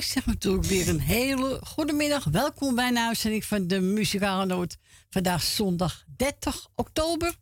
[0.00, 2.24] ik zeg natuurlijk weer een hele goede middag.
[2.24, 4.76] Welkom bij een uitzending van de Muzikale Noot.
[5.10, 7.36] Vandaag zondag 30 oktober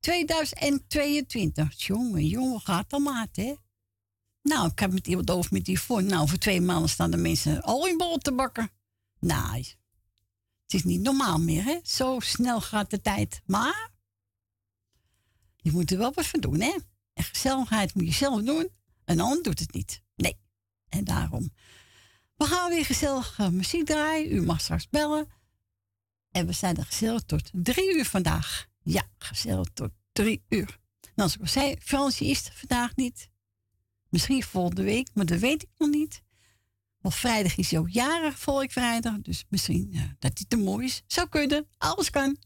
[0.00, 1.86] 2022.
[1.86, 3.54] Jongen, jongen, gaat al maat, hè?
[4.42, 6.02] Nou, ik heb met iemand over met die voor.
[6.02, 8.70] Nou, voor twee maanden staan de mensen al in bol te bakken.
[9.20, 9.76] Nou, het
[10.66, 11.78] is niet normaal meer, hè?
[11.82, 13.42] Zo snel gaat de tijd.
[13.46, 13.90] Maar
[15.56, 16.78] je moet er wel wat van doen, hè?
[17.12, 18.68] En gezelligheid moet je zelf doen.
[19.04, 20.02] Een ander doet het niet.
[20.16, 20.36] Nee.
[20.88, 21.52] En daarom
[22.42, 24.32] we gaan weer gezellig muziek draaien.
[24.32, 25.26] U mag straks bellen.
[26.30, 28.68] En we zijn er gezellig tot drie uur vandaag.
[28.82, 30.78] Ja, gezellig tot drie uur.
[31.14, 33.30] Nou, zoals ik al zei, Fransje is er vandaag niet.
[34.08, 36.22] Misschien volgende week, maar dat weet ik nog niet.
[37.00, 39.20] Want vrijdag is hij ook jarig, volgende vrijdag.
[39.20, 41.02] Dus misschien uh, dat hij te mooi is.
[41.06, 42.36] Zou kunnen, alles kan.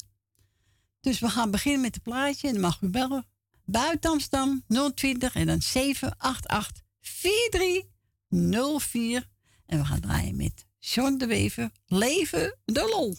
[1.01, 2.47] Dus we gaan beginnen met het plaatje.
[2.47, 3.27] En dan mag u bellen.
[3.65, 9.35] Buiten Amsterdam 020 en dan 788 4304.
[9.67, 11.71] En we gaan draaien met John de Wever.
[11.87, 13.17] Leven de lol.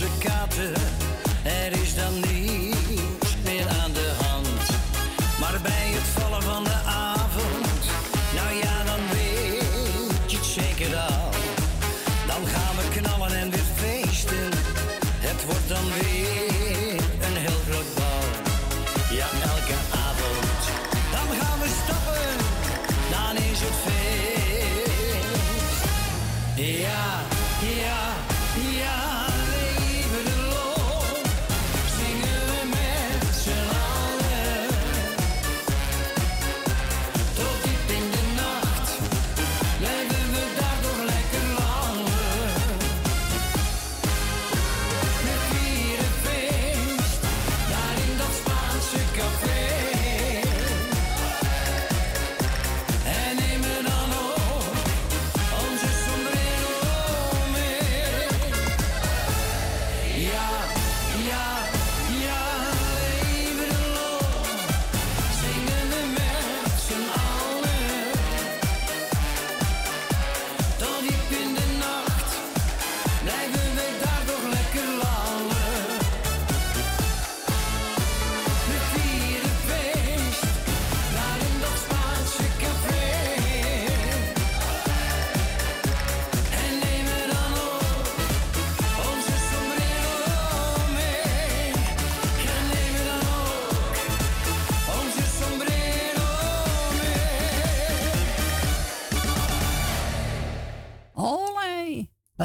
[0.00, 0.39] je cache.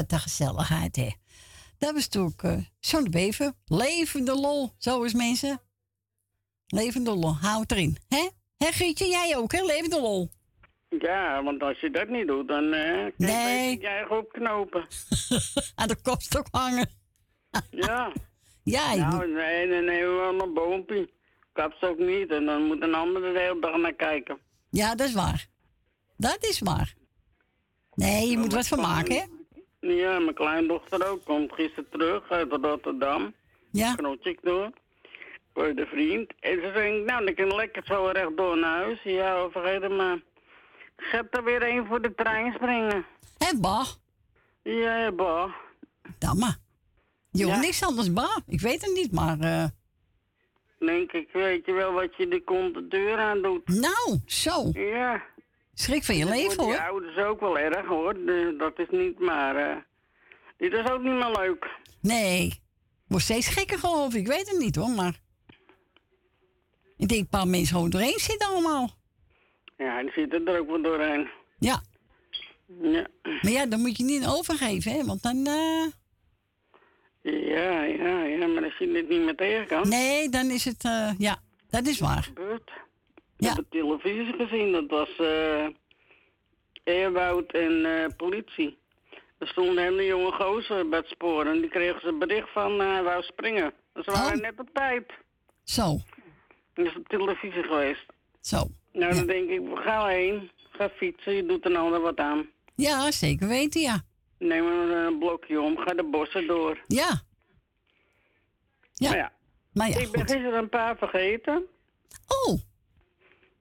[0.04, 1.10] De gezelligheid, hè.
[1.78, 3.56] Dat was natuurlijk uh, zo'n beven.
[3.66, 5.62] Levende lol, zo is mensen.
[6.68, 7.98] Levende lol, houd erin.
[8.08, 8.30] Hè?
[8.58, 9.62] Hè, Gietje, jij ook, hè?
[9.62, 10.30] Levende lol.
[10.90, 13.78] Ja, want als je dat niet doet, dan uh, nee.
[13.78, 14.88] jij opknopen.
[15.76, 16.90] Aan de kopstok hangen.
[17.70, 18.12] ja.
[18.64, 21.10] Ja, je nou, nee, nee, nee, wel een boompje.
[21.54, 24.38] Kapstok niet en dan moet een ander de hele dag naar kijken.
[24.70, 25.48] Ja, dat is waar.
[26.18, 26.94] Dat is waar.
[27.94, 29.24] Nee, je moet wat van maken, hè?
[29.88, 31.26] Ja, mijn kleindochter ook.
[31.26, 33.34] Komt gisteren terug uit Rotterdam.
[33.72, 33.96] Ja.
[33.96, 34.72] Knotje door.
[35.54, 36.34] Voor de vriend.
[36.40, 39.00] En ze zei, nou, dan kan lekker zo rechtdoor naar huis.
[39.04, 40.20] Ja, vergeet het maar.
[40.98, 43.06] Zet er weer een voor de trein springen.
[43.38, 43.88] Hé, bah.
[44.62, 45.54] Ja, bah.
[46.20, 46.56] Damme.
[47.32, 47.60] Je ja.
[47.60, 48.38] niks anders, bah.
[48.48, 49.38] Ik weet het niet, maar...
[49.40, 49.66] Uh...
[50.80, 53.68] Denk ik, weet je wel wat je de deur aan doet.
[53.68, 54.70] Nou, zo.
[54.74, 55.24] Ja.
[55.76, 56.74] Schrik van je leven, hoor.
[56.74, 58.16] Ja, dat is ook wel erg, hoor.
[58.58, 59.56] dat is niet maar...
[59.70, 59.76] Uh,
[60.58, 61.70] dit is ook niet meer leuk.
[62.02, 62.62] Nee.
[63.08, 64.20] Wordt steeds gekker, geloof ik.
[64.20, 65.20] Ik weet het niet, hoor, maar...
[66.98, 68.90] Ik denk een paar mensen gewoon doorheen zitten allemaal.
[69.78, 71.30] Ja, die zitten er ook wel doorheen.
[71.60, 71.82] Ja.
[72.82, 73.08] Ja.
[73.22, 75.06] Maar ja, dan moet je niet overgeven, hè?
[75.06, 75.38] Want dan...
[75.38, 75.86] Uh...
[77.22, 78.48] Ja, ja, ja.
[78.48, 79.90] Maar als je dit niet meer tegen kan...
[79.90, 80.84] Nee, dan is het...
[80.84, 81.38] Uh, ja,
[81.70, 82.24] dat is waar.
[82.24, 82.72] Gebeurt.
[83.50, 84.72] Ik heb de televisie gezien.
[84.72, 85.68] Dat was uh,
[86.84, 88.78] Eerwoud en uh, politie.
[89.38, 91.46] Er stond een hele jonge gozer bij het spoor.
[91.46, 93.74] En die kregen ze bericht van uh, wou springen.
[93.94, 94.42] Dus ze waren oh.
[94.42, 95.12] net op tijd.
[95.64, 96.00] Zo.
[96.74, 98.06] Dat is op televisie geweest.
[98.42, 98.68] Zo.
[98.92, 100.52] Nou, dan denk ik, we gaan heen.
[100.70, 102.50] Ga fietsen, je doet er ander wat aan.
[102.76, 104.02] Ja, zeker weten, ja.
[104.38, 106.84] Neem een blokje om, ga de bossen door.
[106.88, 107.22] Ja.
[108.94, 109.10] Ja.
[109.10, 109.32] Maar ja.
[109.74, 111.66] Maar ja ik ben gisteren een paar vergeten.
[112.28, 112.60] Oh.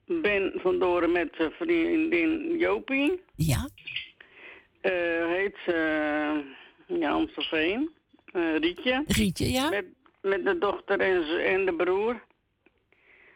[0.07, 3.23] Ben vandoor met zijn vriendin Jopie.
[3.35, 3.69] Ja.
[4.83, 5.73] Uh, heet ze
[6.87, 7.91] uh, ja, Amstelveen.
[8.33, 9.05] Uh, Rietje.
[9.07, 9.69] Rietje, ja.
[9.69, 9.87] Met,
[10.23, 12.23] met de dochter en, en de broer.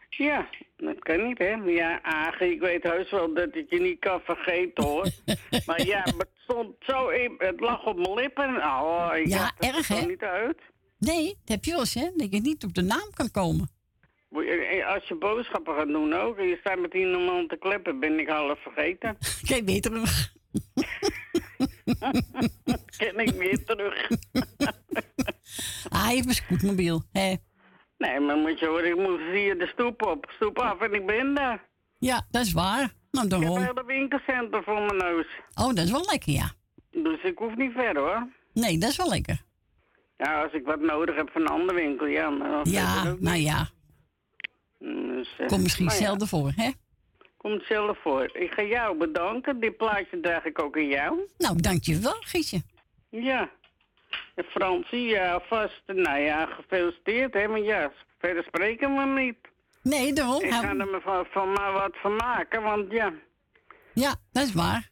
[0.09, 1.53] Ja, dat kan niet, hè.
[1.53, 5.09] Ja, Agen, ik weet heus wel dat ik je niet kan vergeten, hoor.
[5.65, 8.55] maar ja, het stond zo in, het lag op mijn lippen.
[8.55, 10.05] Oh, ik ja, erg, hè?
[10.05, 10.57] niet uit.
[10.97, 12.09] Nee, dat heb je wel eens, hè.
[12.15, 13.69] Dat je niet op de naam kan komen.
[14.85, 18.19] Als je boodschappen gaat doen ook, en je staat met iemand man te kleppen, ben
[18.19, 19.17] ik half vergeten.
[19.47, 20.33] Kijk weer terug.
[22.97, 24.09] Ken ik weer terug.
[25.89, 27.35] ah, heeft mijn scootmobiel, hè.
[27.97, 31.05] Nee, maar moet je horen, ik moet hier de stoep op, stoep af en ik
[31.05, 31.67] ben daar.
[31.97, 32.93] Ja, dat is waar.
[33.11, 33.57] Nou, daarom.
[33.57, 35.27] Ik heb een hele winkelcentrum voor mijn neus.
[35.55, 36.51] Oh, dat is wel lekker, ja.
[36.91, 38.27] Dus ik hoef niet ver, hoor.
[38.53, 39.41] Nee, dat is wel lekker.
[40.17, 42.29] Ja, als ik wat nodig heb van een andere winkel, ja.
[42.29, 43.69] Maar ja, nou ja.
[44.79, 46.71] Dus, uh, Komt misschien nou zelden voor, hè?
[47.37, 48.29] Komt zelden voor.
[48.33, 49.59] Ik ga jou bedanken.
[49.59, 51.19] Dit plaatje draag ik ook aan jou.
[51.37, 52.61] Nou, dankjewel, Gietje.
[53.09, 53.49] Ja.
[54.35, 55.81] Fransie, ja, vast.
[55.85, 57.47] Nou ja, gefeliciteerd, hè.
[57.47, 59.37] Maar ja, verder spreken we niet.
[59.81, 60.43] Nee, daarom.
[60.43, 63.13] Ik ga er van, van maar wat van maken, want ja.
[63.93, 64.89] Ja, dat is waar.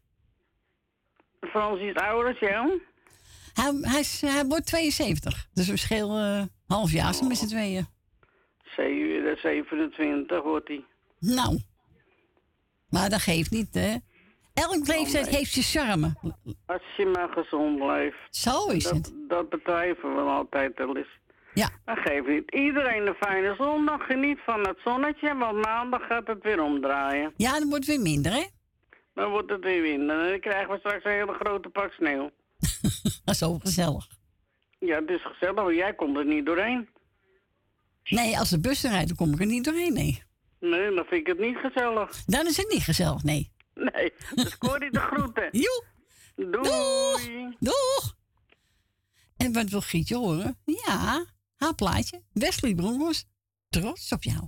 [1.39, 2.81] Fransie is ouder als jou?
[3.53, 5.47] Hij, hij, is, hij wordt 72.
[5.53, 7.27] Dus we schelen uh, half jaar oh.
[7.27, 7.87] met z'n tweeën.
[9.41, 10.85] 27 wordt hij.
[11.19, 11.59] Nou.
[12.89, 13.95] Maar dat geeft niet, hè?
[14.53, 16.13] Elk leeftijd heeft je charme.
[16.65, 18.17] Als je maar gezond blijft.
[18.29, 19.13] Zo is dat, het.
[19.27, 21.19] Dat betwijfelen we altijd wel eens.
[21.53, 21.69] Ja.
[21.85, 22.51] Dat geeft niet.
[22.51, 24.05] Iedereen een fijne zondag.
[24.05, 27.33] Geniet van het zonnetje, want maandag gaat het weer omdraaien.
[27.35, 28.45] Ja, dan wordt het weer minder, hè?
[29.13, 30.23] Dan wordt het weer minder.
[30.23, 32.31] En dan krijgen we straks een hele grote pak sneeuw.
[33.25, 34.07] dat is zo gezellig.
[34.79, 36.89] Ja, het is gezellig, maar jij komt er niet doorheen.
[38.09, 40.23] Nee, als de bus rijdt, dan kom ik er niet doorheen, nee.
[40.59, 42.25] Nee, dan vind ik het niet gezellig.
[42.25, 43.51] Dan is het niet gezellig, nee.
[43.73, 45.49] Nee, dus Corrie de groeten.
[45.63, 45.83] Joe.
[46.35, 46.51] Doei.
[46.61, 47.55] Doeg.
[47.59, 48.15] Doeg.
[49.37, 50.57] En wat wil Gietje horen?
[50.65, 52.21] Ja, haar plaatje.
[52.33, 53.27] Wesley Bronkhorst,
[53.69, 54.47] trots op jou.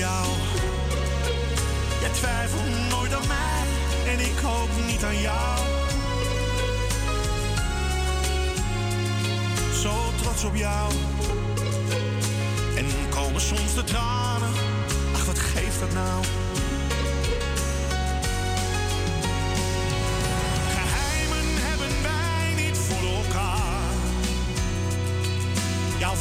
[0.00, 0.26] Jou.
[2.00, 3.62] Jij twijfelt nooit aan mij
[4.12, 5.58] en ik ook niet aan jou.
[9.82, 9.92] Zo
[10.22, 10.92] trots op jou.
[12.76, 14.52] En komen soms de tranen.
[15.14, 16.24] Ach, wat geeft dat nou?
[20.76, 23.92] Geheimen hebben wij niet voor elkaar.
[25.98, 26.14] Jouw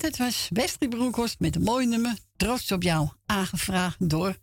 [0.00, 2.16] Dat was Wesley Broekhorst met een mooi nummer.
[2.36, 3.08] Trots op jou.
[3.26, 4.36] Aangevraagd door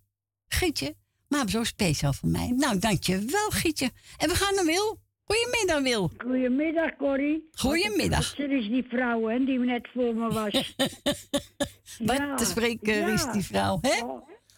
[0.47, 0.95] Gietje.
[1.27, 2.53] Maar zo speciaal voor mij.
[2.55, 3.89] Nou, dankjewel Gietje.
[4.17, 4.97] En we gaan naar Wil.
[5.23, 6.11] Goedemiddag Wil.
[6.17, 7.47] Goedemiddag, Corrie.
[7.51, 8.37] Goedemiddag.
[8.37, 10.75] Wat is die vrouw, hè, die net voor me was.
[12.07, 13.07] Wat Ja, te spreken ja.
[13.07, 14.03] is die vrouw, hè?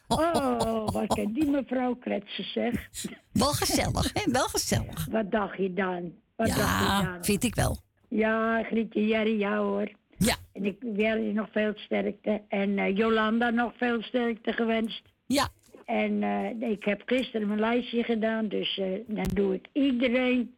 [0.08, 2.90] Oh, wat kan die mevrouw kletsen, zeg.
[3.32, 4.32] Wel gezellig, hè?
[4.32, 5.08] Wel gezellig.
[5.12, 6.14] Wat dacht je dan?
[6.36, 7.24] Wat dacht je Ja, dan?
[7.26, 7.78] vind ik wel.
[8.10, 9.92] Ja, Grietje, Jerry, jou hoor.
[10.20, 12.42] Ja, En ik Jerry nog veel sterkte.
[12.48, 15.02] En eh, Jolanda nog veel sterkte gewenst.
[15.28, 15.50] ja.
[15.86, 20.56] En eh, ik heb gisteren mijn lijstje gedaan, dus eh, dan doe ik iedereen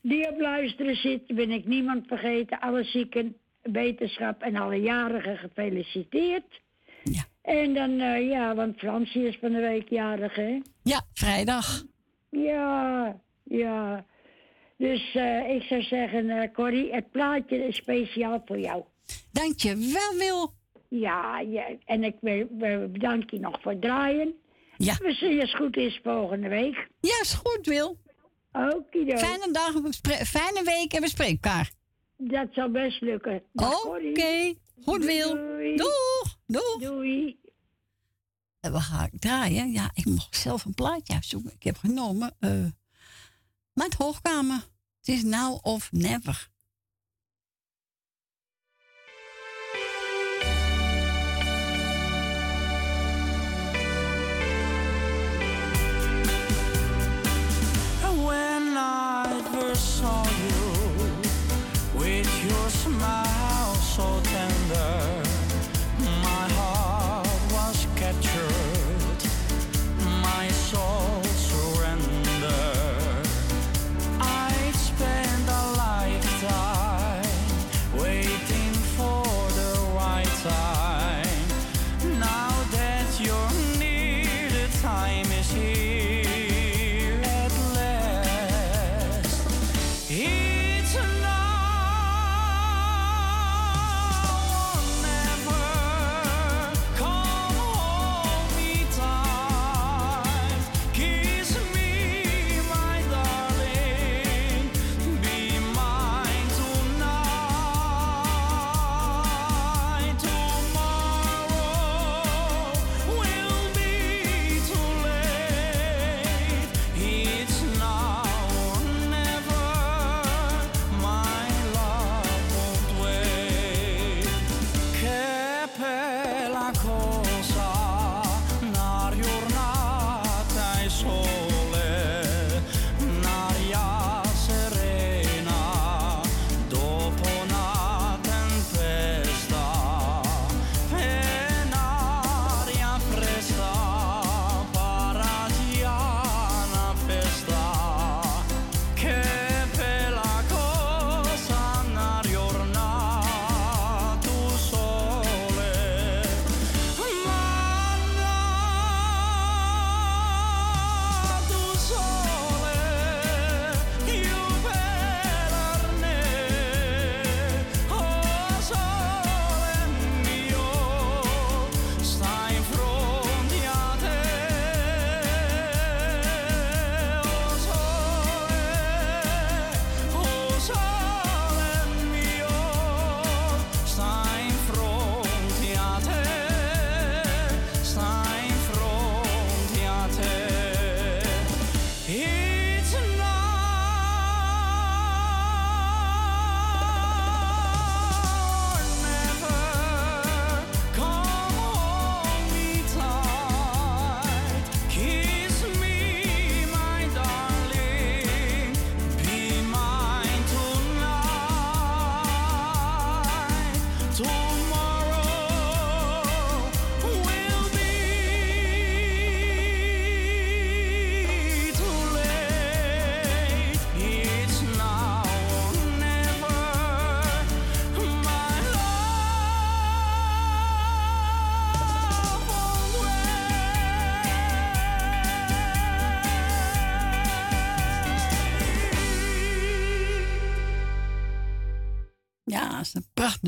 [0.00, 2.60] die op luisteren zit, ben ik niemand vergeten.
[2.60, 6.60] Alle zieken, wetenschap en alle jarigen gefeliciteerd.
[7.02, 7.24] Ja.
[7.42, 7.90] En dan,
[8.22, 10.60] ja, want Fransie is van de week jarig, hè?
[10.82, 11.84] Ja, vrijdag.
[12.30, 14.04] Ja, ja.
[14.76, 18.84] Dus eh, ik zou zeggen, eh, Corrie, het plaatje is speciaal voor jou.
[19.32, 20.52] Dankjewel, Wil.
[20.88, 22.20] Ja, ja en ik
[22.90, 24.34] bedank je nog voor het draaien.
[24.76, 24.96] Ja.
[24.96, 26.88] We zien je als het goed is volgende week.
[27.00, 27.98] Ja, is goed, Wil.
[28.52, 29.72] Oké, Fijne dag,
[30.26, 31.70] fijne week en we spreken elkaar.
[32.16, 33.42] dat zal best lukken.
[33.54, 34.54] Oké,
[34.84, 35.34] goed, Wil.
[35.34, 35.76] Doei.
[35.76, 36.78] Doeg, doeg.
[36.78, 37.38] Doei.
[38.60, 39.70] En we gaan draaien.
[39.72, 41.52] Ja, ik mocht zelf een plaatje uitzoeken.
[41.52, 42.36] Ik heb genomen.
[42.40, 42.50] eh
[43.74, 44.68] met hoogkamer.
[44.98, 46.52] Het is now of never.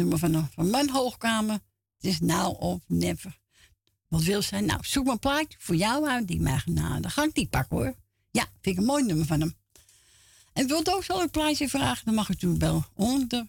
[0.05, 1.59] Prachtnummer van, van mijn hoogkamer.
[1.97, 3.39] Het is now of never.
[4.09, 4.65] Wat wil zijn?
[4.65, 6.29] Nou, zoek maar een plaatje voor jou uit.
[6.29, 7.95] Die mag naar de gang die pakken hoor.
[8.31, 9.55] Ja, vind ik een mooi nummer van hem.
[10.53, 12.05] En wilt ook zo een plaatje vragen?
[12.05, 13.47] Dan mag u toe bellen onder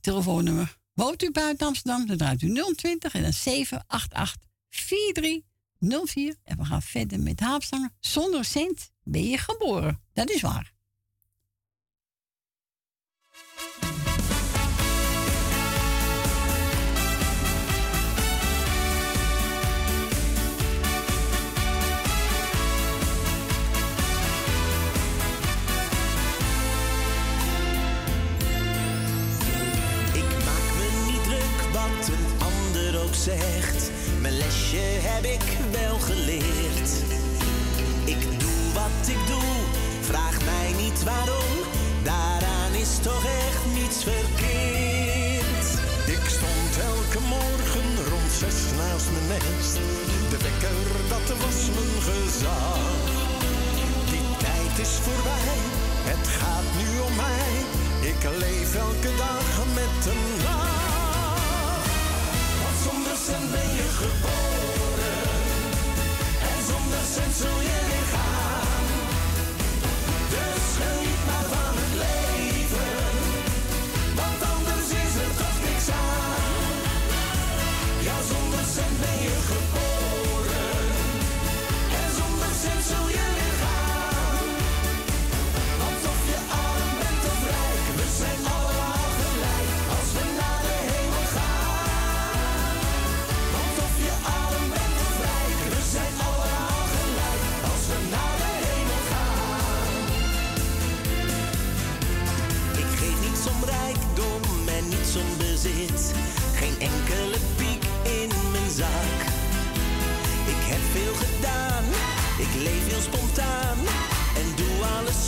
[0.00, 0.78] telefoonnummer.
[0.94, 2.06] Woont u buiten Amsterdam?
[2.06, 6.36] Dan draait u 020 en dan 788 4304.
[6.44, 7.92] En we gaan verder met haapstangen.
[8.00, 10.00] Zonder cent ben je geboren.
[10.12, 10.71] Dat is waar.
[33.14, 33.90] Zegt.
[34.20, 36.90] Mijn lesje heb ik wel geleerd.
[38.04, 39.52] Ik doe wat ik doe,
[40.00, 41.52] vraag mij niet waarom.
[42.02, 45.66] Daaraan is toch echt niets verkeerd.
[46.16, 49.74] Ik stond elke morgen rond zes naast mijn nest.
[50.30, 52.80] De wekker, dat was mijn gezag.
[54.12, 55.58] Die tijd is voorbij,
[56.12, 57.52] het gaat nu om mij.
[58.10, 60.61] Ik leef elke dag met een lach
[63.26, 65.20] cent ben je geboren.
[66.50, 68.06] En zonder cent zul je weer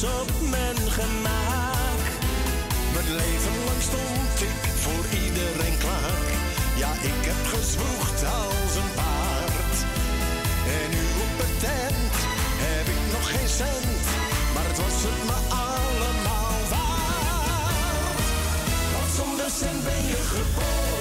[0.04, 2.02] op mijn gemak.
[2.94, 6.28] Mijn leven lang stond ik voor iedereen klaar.
[6.76, 9.76] Ja, ik heb gezwoegd als een paard.
[10.76, 12.14] En nu op het tent
[12.66, 14.04] heb ik nog geen cent.
[14.54, 18.28] Maar het was het me allemaal waard.
[18.94, 20.93] Want zonder cent ben je geboren.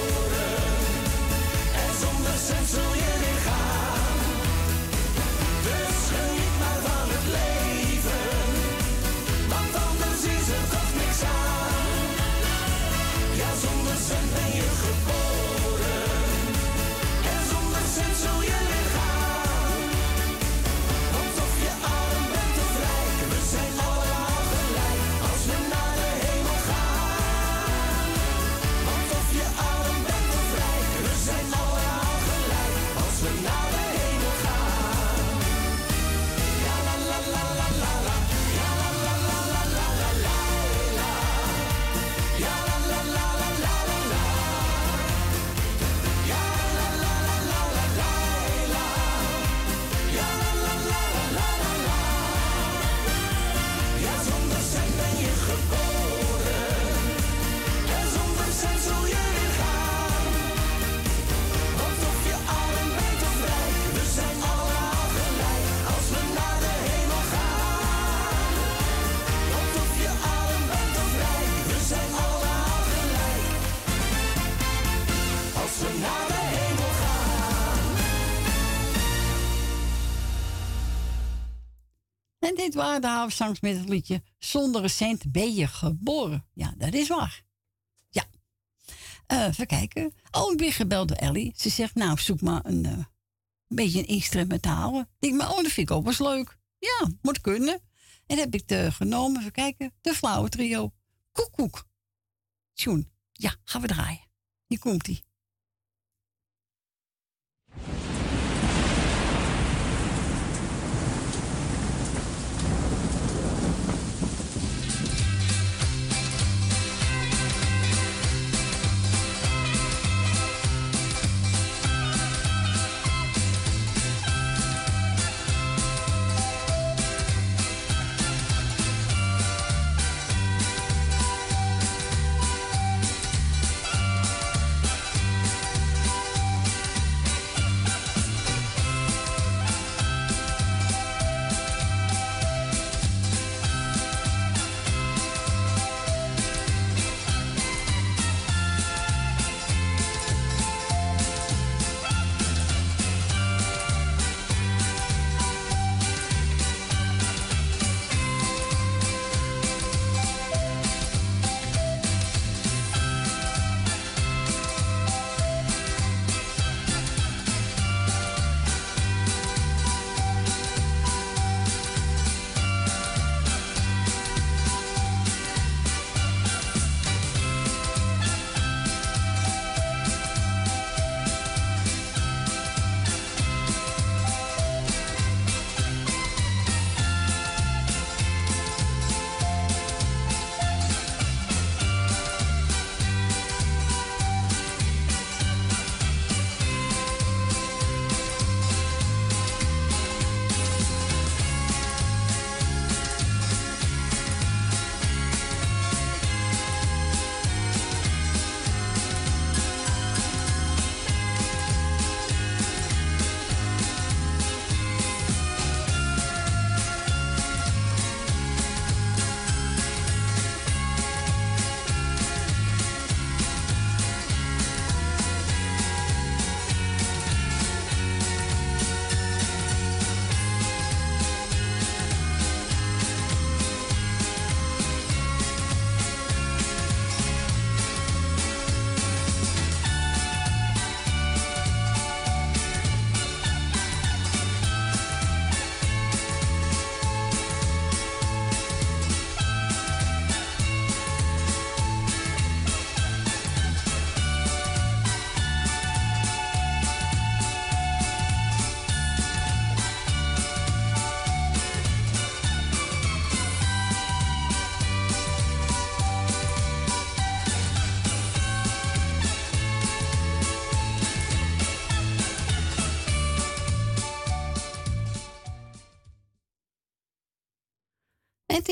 [82.54, 86.46] Dit waren de havensangs met het liedje Zonder een cent ben je geboren.
[86.52, 87.42] Ja, dat is waar.
[88.10, 88.24] Ja.
[89.26, 90.14] Eh, even kijken.
[90.30, 91.52] Oh, ik ben gebeld door Ellie.
[91.56, 93.04] Ze zegt, nou, zoek maar een, eh,
[93.68, 95.00] beetje een instrumentaal.
[95.00, 96.58] Ik denk, maar, oh, dat vind ik ook wel eens leuk.
[96.78, 97.80] Ja, moet kunnen.
[98.26, 99.92] En heb ik de genomen, even kijken.
[100.00, 100.92] De flauwe trio.
[101.32, 101.86] Koekoek.
[102.72, 103.10] Tjoen.
[103.32, 104.30] Ja, gaan we draaien.
[104.66, 105.06] Hier komt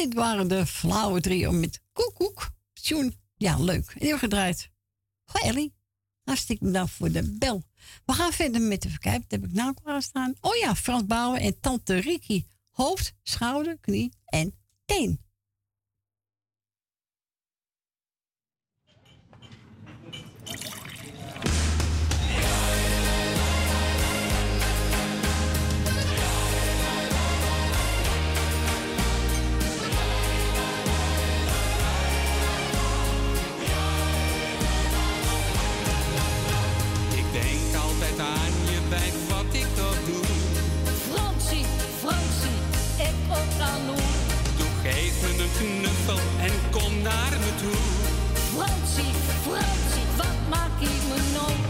[0.03, 2.51] dit waren de flauwe trio met koekoek.
[2.73, 3.15] Tjoen.
[3.37, 3.95] Ja, leuk.
[3.99, 4.71] Heel gedraaid.
[5.25, 5.75] Goh, Ellie.
[6.25, 7.63] Hartstikke bedankt voor de bel.
[8.05, 9.21] We gaan verder met de verkijp.
[9.21, 10.35] Dat heb ik nou klaarstaan.
[10.41, 12.47] Oh ja, Frans Bouwen en Tante Riki.
[12.71, 15.21] Hoofd, schouder, knie en teen.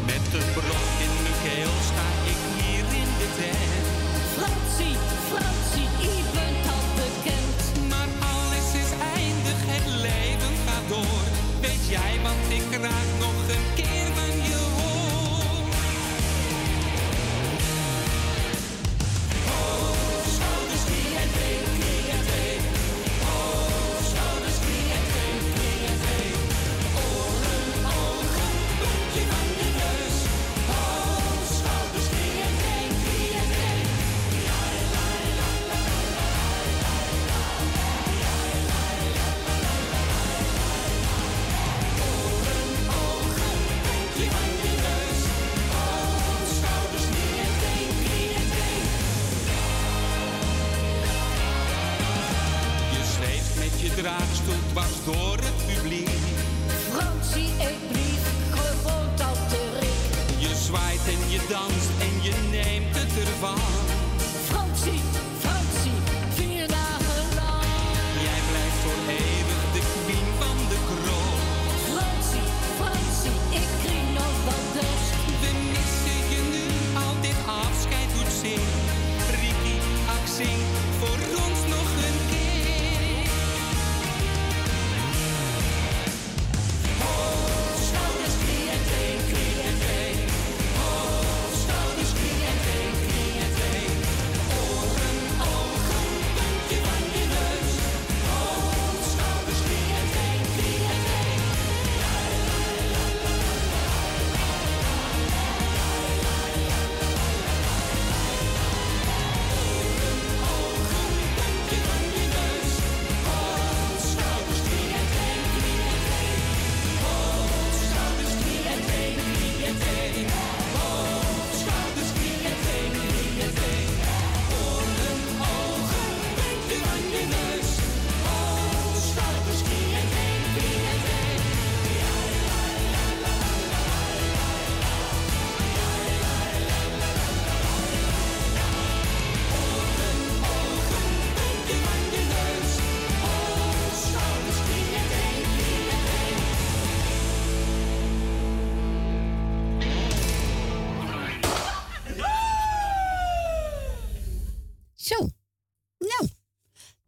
[0.06, 3.86] Met een brok in mijn keel sta ik hier in de tent.
[4.36, 4.96] Fransie,
[5.30, 7.60] Fransie, u bent al bekend.
[7.90, 11.24] Maar alles is eindig, het leven gaat door.
[11.60, 13.11] Weet jij wat ik raak?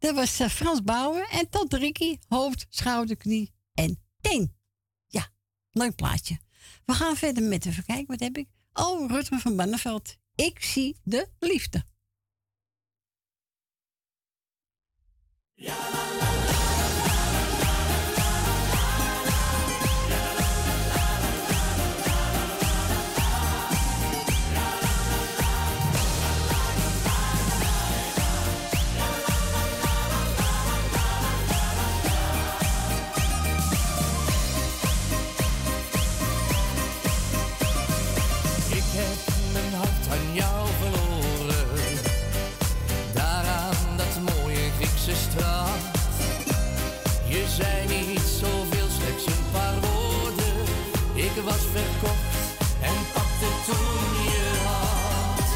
[0.05, 1.27] Dat was eh, Frans Bouwen.
[1.29, 4.55] En tot Ricky, hoofd, schouder, knie en teen.
[5.07, 5.29] Ja,
[5.71, 6.39] leuk plaatje.
[6.85, 8.47] We gaan verder met, de kijken, wat heb ik?
[8.73, 10.15] Oh, Rutger van Banneveld.
[10.35, 11.83] Ik zie de liefde.
[51.45, 52.35] was verkocht
[52.81, 55.49] en pakte toen je hand.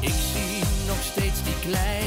[0.00, 2.01] Ik zie nog steeds die kleine.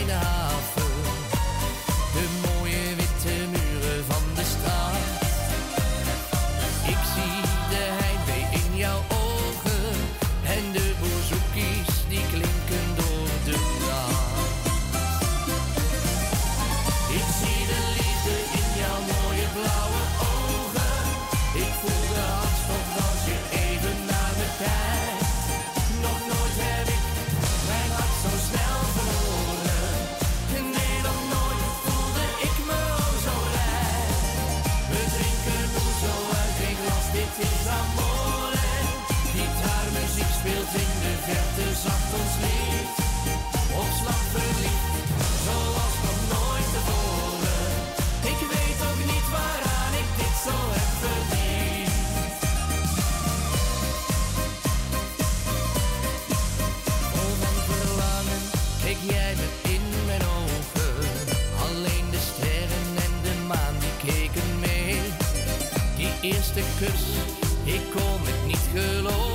[66.57, 69.35] Ik kon het niet geloven.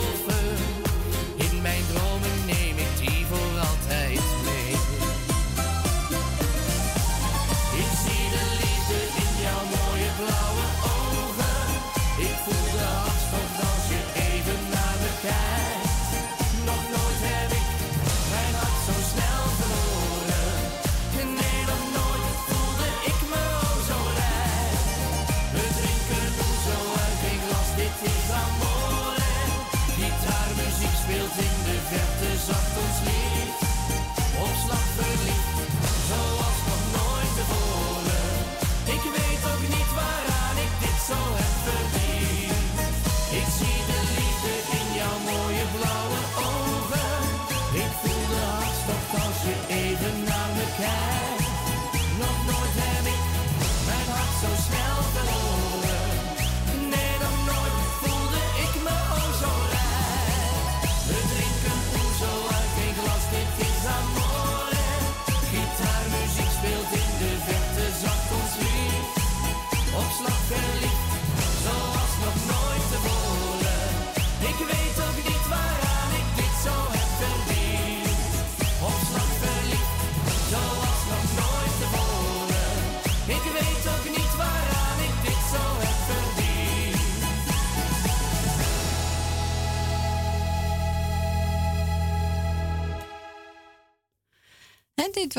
[52.22, 53.22] nog nooit heb ik
[53.86, 55.49] mijn hart zo snel verloren.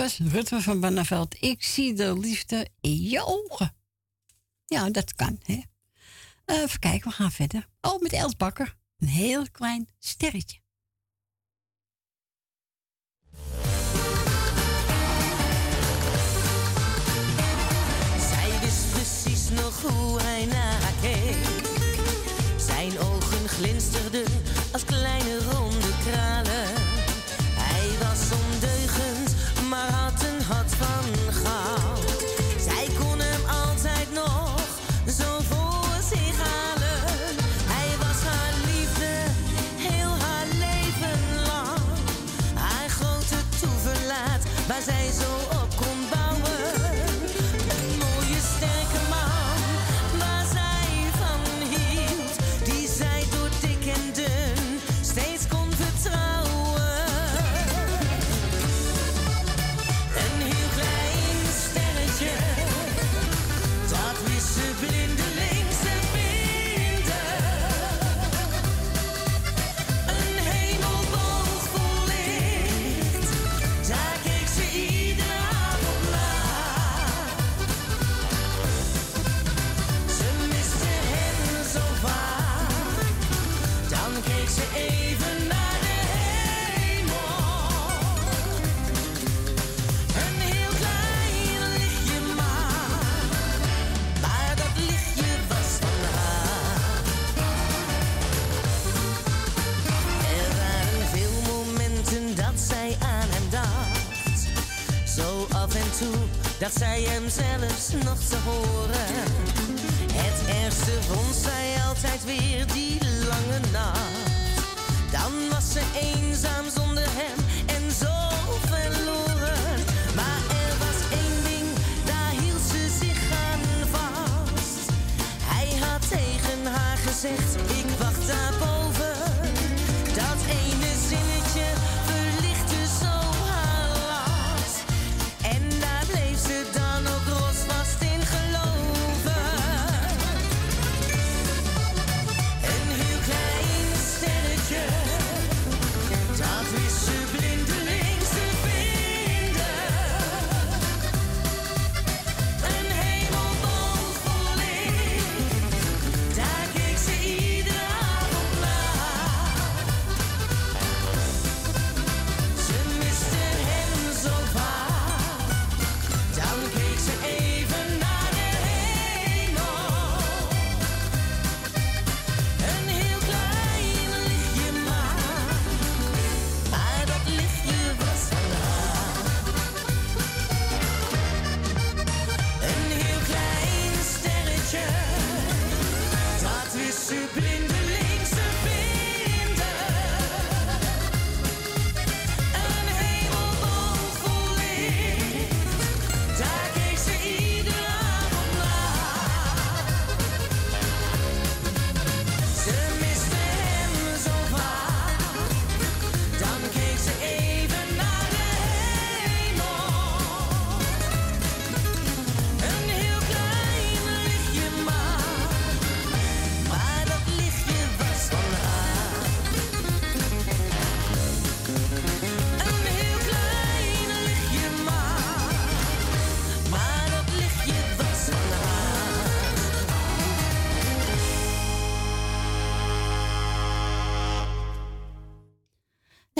[0.01, 1.35] was Rutger van Bannerveld.
[1.43, 3.75] Ik zie de liefde in je ogen.
[4.65, 5.61] Ja, dat kan, hè.
[6.45, 7.67] Eh, even kijken, we gaan verder.
[7.81, 8.75] Oh, met Els Bakker.
[8.97, 10.59] Een heel klein sterretje.
[18.29, 21.69] Zij wist precies nog hoe hij naar haar keek.
[22.59, 24.30] Zijn ogen glinsterden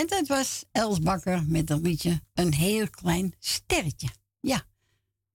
[0.01, 4.07] En dat was Els Bakker met een liedje Een heel klein sterretje.
[4.39, 4.63] Ja,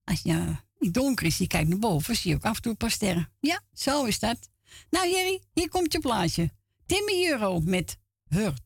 [0.04, 2.70] als je niet donker is, je kijkt naar boven, zie je ook af en toe
[2.70, 3.32] een paar sterren.
[3.40, 4.50] Ja, zo is dat.
[4.90, 6.50] Nou Jerry, hier komt je plaatje.
[6.86, 7.98] Timmy Euro met
[8.28, 8.65] Hurt.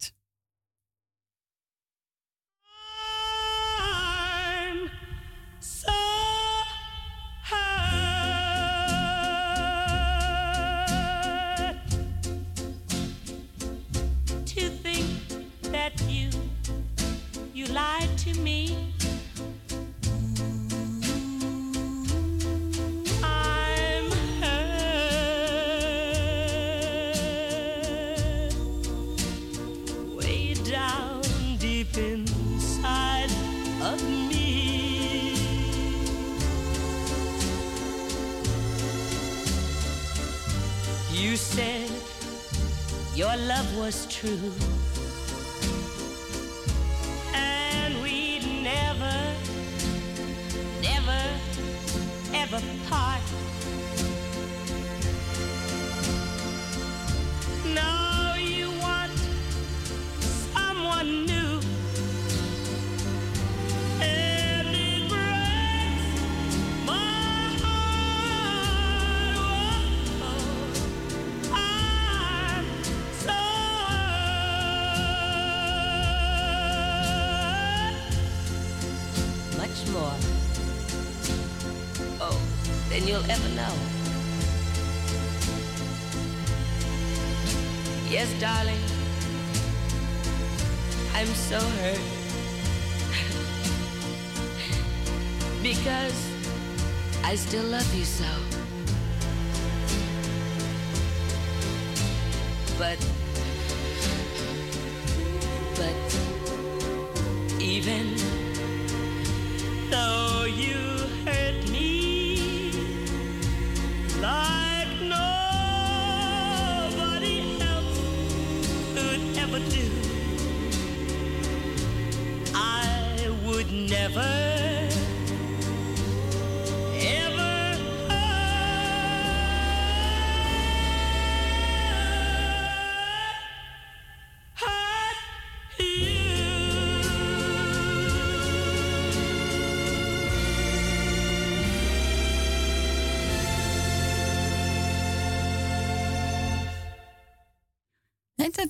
[43.76, 44.52] Was true.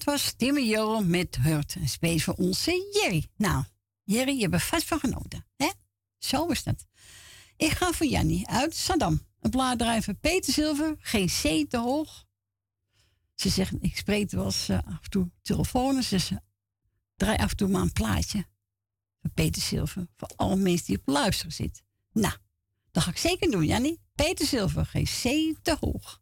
[0.04, 1.74] Dat was Timmy Joram met Hurt.
[1.74, 3.26] Een space voor onze Jerry.
[3.36, 3.64] Nou,
[4.04, 5.46] Jerry, je hebt er vast van genoten.
[5.56, 5.70] hè?
[6.18, 6.86] Zo is dat.
[7.56, 9.26] Ik ga voor Jannie uit Saddam.
[9.40, 10.96] Een blaaddrijver Peter Zilver.
[10.98, 12.24] Geen C te hoog.
[13.34, 16.02] Ze zegt, ik spreek wel eens eh, af en toe telefoon.
[16.02, 16.42] Ze zegt,
[17.16, 18.46] draai af en toe maar een plaatje.
[19.20, 20.06] Van Peter Zilver.
[20.16, 21.84] Voor alle mensen die op luisteren zitten.
[22.12, 22.34] Nou,
[22.90, 24.00] dat ga ik zeker doen, Jannie.
[24.14, 24.86] Peter Zilver.
[24.86, 26.19] Geen C te hoog.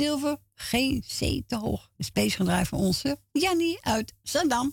[0.00, 1.04] zilver geen
[1.46, 1.90] te hoog.
[1.96, 4.72] Een space van onze Jannie uit Zandam.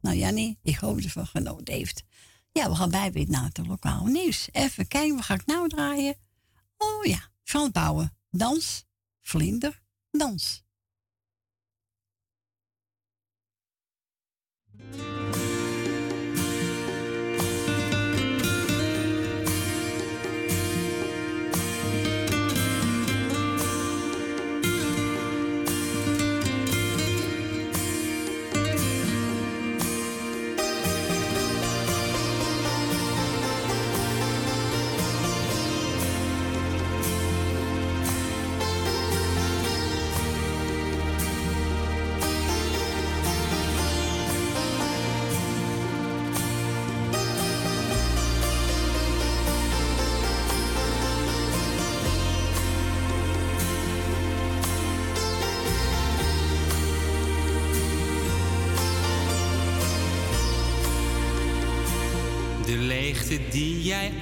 [0.00, 2.02] Nou Jannie, ik hoop dat je van genoten heeft.
[2.52, 4.48] Ja, we gaan bij weer naar het lokale nieuws.
[4.52, 6.16] Even kijken, wat ga ik nou draaien?
[6.76, 8.16] Oh ja, van Bouwen.
[8.30, 8.84] Dans,
[9.20, 10.64] vlinder, dans.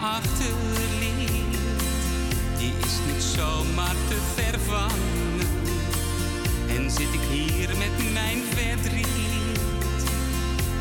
[0.04, 1.56] achterliet.
[2.58, 5.48] Die is niet zomaar te vervangen.
[6.68, 9.60] En zit ik hier met mijn verdriet,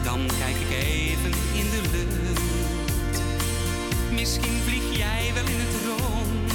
[0.04, 3.22] dan kijk ik even in de lucht.
[4.12, 6.52] Misschien vlieg jij wel in het rond.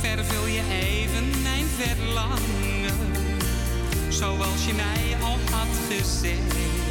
[0.00, 2.96] Vervul je even mijn verlangen,
[4.08, 6.85] zoals je mij al had gezegd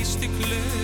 [0.00, 0.79] is de kleur.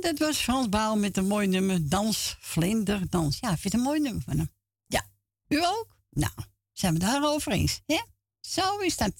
[0.00, 3.84] Dat was Frans Baal met een mooi nummer, Dans, vlinder dans', Ja, vind je een
[3.84, 4.50] mooi nummer van hem?
[4.86, 5.06] Ja.
[5.48, 5.96] U ook?
[6.10, 6.32] Nou,
[6.72, 8.00] zijn we daarover eens, hè?
[8.40, 9.12] Zo is dat.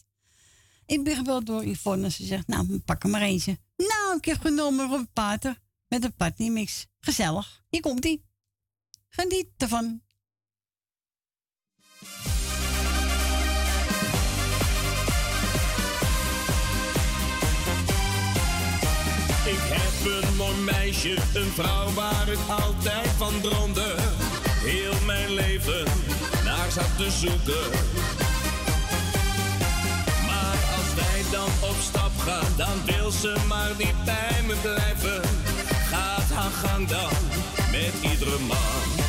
[0.87, 2.11] Ik ben gebeld door Yvonne.
[2.11, 3.59] Ze zegt, nou, pak er maar eentje.
[3.76, 6.87] Nou, ik heb genomen een Pater met een partymix.
[7.01, 7.62] Gezellig.
[7.68, 8.24] Hier komt-ie.
[9.09, 10.03] Geniet ervan.
[21.35, 23.95] Een vrouw waar ik altijd van droomde.
[24.45, 25.85] Heel mijn leven
[26.45, 27.71] naar zat te zoeken.
[30.27, 35.21] Maar als wij dan op stap gaan, dan wil ze maar niet bij me blijven.
[35.91, 37.12] Gaat haar gang dan
[37.71, 38.99] met iedere man.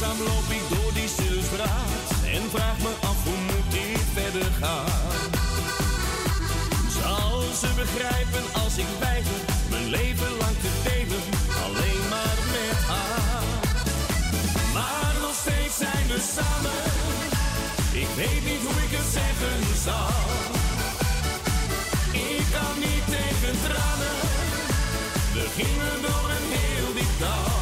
[0.00, 4.50] Eenzaam loop ik door die stille straat en vraag me af hoe moet dit verder
[4.60, 5.30] gaan.
[6.98, 9.40] Zal ze begrijpen als ik weiger
[9.70, 11.24] mijn leven lang te delen,
[11.64, 13.42] alleen maar met haar.
[14.72, 16.82] Maar nog steeds zijn we samen,
[18.02, 20.18] ik weet niet hoe ik het zeggen zal.
[22.12, 24.18] Ik kan niet tegen tranen,
[25.36, 27.59] we gingen door een heel diep dal.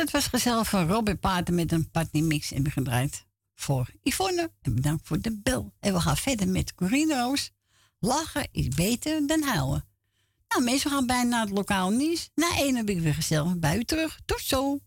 [0.00, 3.08] dat was gezellig van Robin Paten met een partymix en we
[3.54, 4.50] voor Yvonne.
[4.62, 5.72] En bedankt voor de bel.
[5.80, 7.50] En we gaan verder met Corine Roos.
[7.98, 9.84] Lachen is beter dan huilen.
[10.48, 12.30] Nou, mensen gaan bijna naar het lokaal nieuws.
[12.34, 14.20] Na één heb ik weer gezellig bij u terug.
[14.24, 14.78] Tot zo!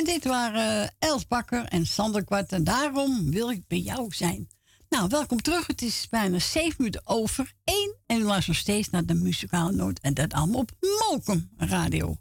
[0.00, 2.52] En dit waren Els Bakker en Sander Kwart.
[2.52, 4.48] En daarom wil ik bij jou zijn.
[4.88, 5.66] Nou, welkom terug.
[5.66, 7.96] Het is bijna 7 minuten over 1.
[8.06, 9.98] En u luistert nog steeds naar de muzikale noot.
[9.98, 12.16] En dat allemaal op Mokum Radio.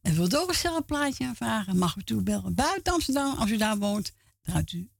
[0.00, 1.78] En wilt ook een plaatje aanvragen?
[1.78, 4.12] Mag u toebellen buiten Amsterdam als u daar woont.
[4.42, 4.90] Draait u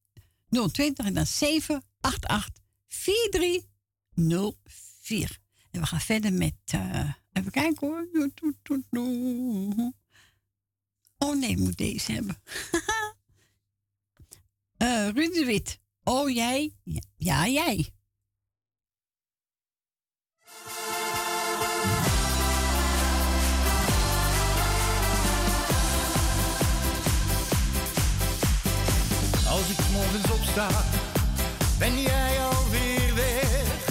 [0.73, 5.39] 020 en dan 788 4304.
[5.71, 6.55] En we gaan verder met.
[6.65, 8.09] Eh, even kijken hoor.
[11.19, 12.43] Oh nee, ik moet deze hebben.
[14.79, 15.81] uh, Ruud de Wit.
[16.05, 16.77] Oh jij?
[16.85, 17.91] ja, ja jij.
[29.49, 30.69] Als ik morgens opsta,
[31.79, 33.85] ben jij alweer weg.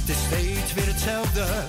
[0.00, 1.64] Het is steeds weer hetzelfde,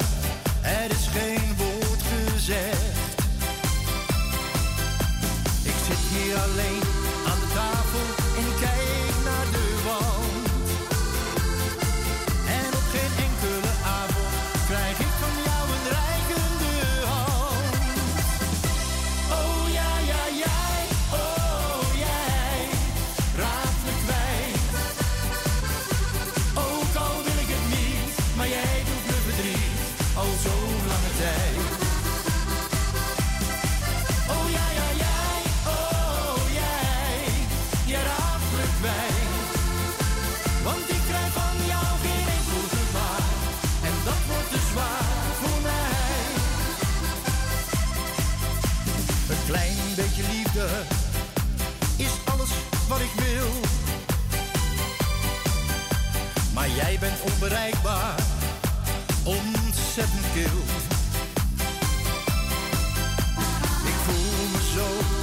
[6.40, 6.89] darling.
[57.24, 58.20] onbereikbaar,
[59.24, 60.60] ontzettend kil.
[63.86, 65.19] Ik voel me zo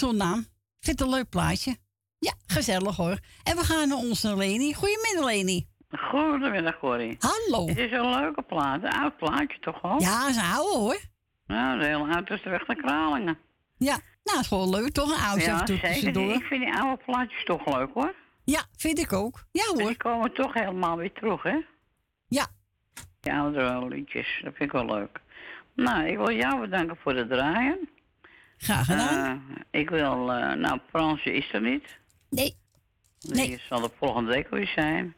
[0.00, 0.46] naam.
[0.80, 1.76] Vind het een leuk plaatje.
[2.18, 3.18] Ja, gezellig hoor.
[3.42, 4.74] En we gaan naar onze Leni.
[4.74, 5.68] Goedemiddag, Leni.
[5.90, 7.16] Goedemiddag, Corrie.
[7.18, 7.66] Hallo.
[7.68, 10.00] Het is een leuke plaat, een oud plaatje toch wel?
[10.00, 11.00] Ja, is een oude hoor.
[11.46, 13.38] Nou, is heel oud, is de weg naar Kralingen.
[13.78, 15.10] Ja, nou, is gewoon leuk toch?
[15.10, 16.34] Een oud ja, zeker.
[16.34, 18.14] Ik vind die oude plaatjes toch leuk hoor.
[18.44, 19.44] Ja, vind ik ook.
[19.52, 19.86] Ja hoor.
[19.86, 21.56] Die komen toch helemaal weer terug, hè?
[22.28, 22.46] Ja.
[23.20, 25.20] Die oudere liedjes, dat vind ik wel leuk.
[25.74, 27.88] Nou, ik wil jou bedanken voor het draaien.
[28.56, 29.44] Graag gedaan.
[29.70, 31.98] Eh, ik wil, eh, nou, Fransje is er niet.
[32.30, 32.56] Nee.
[33.18, 35.14] Die zal de volgende week weer zijn.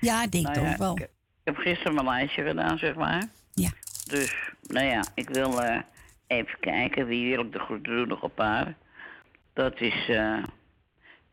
[0.00, 0.96] Ja, ik denk Nou toch wel.
[0.96, 1.08] Ik, ik
[1.44, 3.24] heb gisteren mijn lijstje gedaan, zeg maar.
[3.52, 3.70] Ja.
[4.06, 5.80] Dus, nou ja, ik wil eh,
[6.26, 8.74] even kijken wie wil ik de groeten doen nog een paar.
[9.52, 10.10] Dat is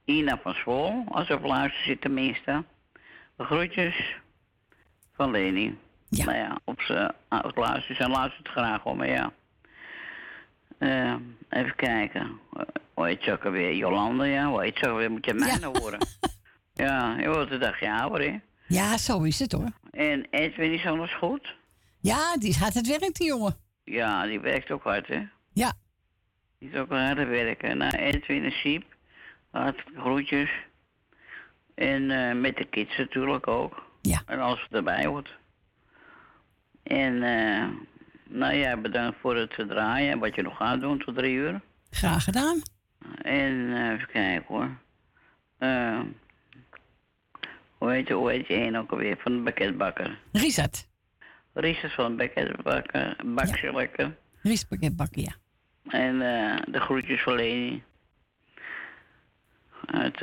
[0.06, 2.64] Ina van Zwol, als ze op luister zit tenminste.
[3.36, 4.15] De groetjes
[5.14, 5.78] van Leni.
[6.10, 6.26] Ja.
[6.26, 7.98] Nou ja, op ze op luistert.
[7.98, 9.34] Zij luistert graag hoor, maar ja.
[10.80, 11.15] Eh,
[11.49, 12.39] even kijken.
[12.93, 13.76] Hoe heet ze ook alweer?
[13.76, 14.45] Jolanda, ja.
[14.45, 15.11] Hoe heet ze alweer?
[15.11, 15.99] Moet je mij nou horen?
[16.73, 18.39] Ja, je wordt een dagje ouder, hè?
[18.68, 19.72] Ja, zo is het hoor.
[19.91, 21.56] En Edwin is alles goed?
[21.99, 23.56] Ja, die gaat het werk, die jongen.
[23.84, 25.23] Ja, die werkt ook hard, hè?
[25.53, 25.73] Ja.
[26.60, 27.77] Die is ook hard aan het werken.
[27.77, 28.84] Nou, Edwin en Siep,
[29.51, 30.49] hartelijke groetjes.
[31.76, 33.84] En eh, met de kids natuurlijk ook.
[34.01, 34.22] Ja.
[34.26, 35.38] En alles wat erbij hoort.
[36.84, 37.68] En, eh,
[38.30, 41.61] nou ja, bedankt voor het draaien en wat je nog gaat doen tot drie uur.
[41.89, 42.61] Graag gedaan.
[43.22, 44.69] En eh, even kijken hoor.
[45.57, 45.99] Eh,
[47.77, 50.18] hoe heet je, hoe heet je een ook alweer van de pakketbakker?
[50.31, 50.88] Richard.
[51.53, 54.18] Richard van de pakketbakker, bakje lekker.
[54.41, 55.34] Ries pakketbakken, ja.
[55.88, 57.84] En eh, de groetjes van Leni.
[59.85, 60.22] Uit,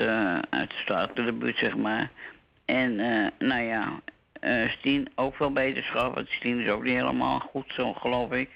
[0.50, 2.10] uit de stad, de buurt, zeg maar.
[2.66, 4.00] En, eh, nou ja,
[4.46, 6.14] eh Stien ook veel beterschap.
[6.14, 8.50] Want Stien is ook niet helemaal goed, zo geloof ik.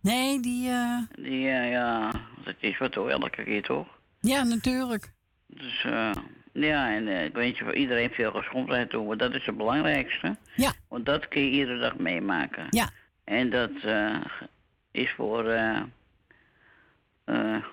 [0.00, 0.68] Nee, die...
[0.70, 2.10] eh, Die, eh, ja,
[2.44, 3.86] dat is wat toch elke keer, toch?
[4.20, 5.12] Ja, natuurlijk.
[5.46, 6.10] Dus, eh,
[6.52, 9.06] ja, en ik wens je voor iedereen veel gezondheid toe.
[9.06, 10.36] Want dat is het belangrijkste.
[10.56, 10.72] Ja.
[10.88, 12.66] Want dat kun je iedere dag meemaken.
[12.70, 12.90] Ja.
[13.24, 13.70] En dat
[14.90, 15.80] is voor, eh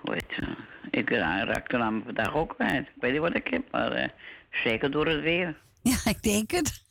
[0.02, 0.48] hoe heet het?
[0.90, 2.86] Ik ra- raak de naam vandaag ook kwijt.
[2.86, 4.12] Ik weet niet wat ik heb, maar
[4.50, 5.56] zeker door het weer.
[5.82, 6.84] Ja, ik denk het.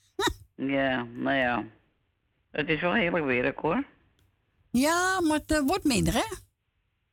[0.56, 1.64] Ja, nou ja.
[2.52, 3.84] Het is wel heerlijk weer, ook, hoor.
[4.72, 6.36] Ja, maar het eh, wordt minder, hè?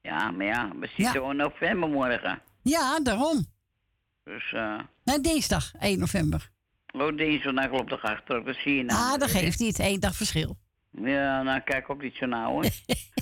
[0.01, 2.43] Ja, maar ja, we zitten gewoon november morgen.
[2.63, 3.45] Ja, daarom.
[4.25, 6.51] Dus, eh, Nee, dinsdag, 1 november.
[6.95, 9.13] oh, dinsdag, nou klopt de achter, dat zie je nou.
[9.13, 9.79] Ah, dat geeft niet.
[9.79, 10.57] één dag verschil.
[10.91, 12.65] Ja, nou kijk ook niet zo nauw hoor.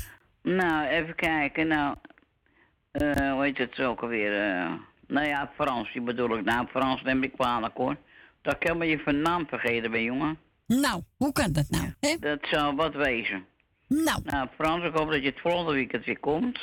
[0.43, 1.67] nou, even kijken.
[1.67, 1.97] Nou,
[2.91, 4.43] eh hoe heet het ook alweer?
[4.51, 4.73] eh
[5.07, 6.45] nou ja, Frans, die bedoel ik.
[6.45, 7.97] Nou, Frans neem ik kwalijk hoor.
[8.43, 10.39] Dat ik helemaal je van naam vergeten ben, jongen.
[10.67, 11.93] Nou, hoe kan dat nou?
[12.01, 12.17] Hè?
[12.21, 13.45] Dat zou wat wezen.
[13.89, 14.21] Nou.
[14.25, 16.59] Nou, Frans, ik hoop dat je het volgende weekend weer komt.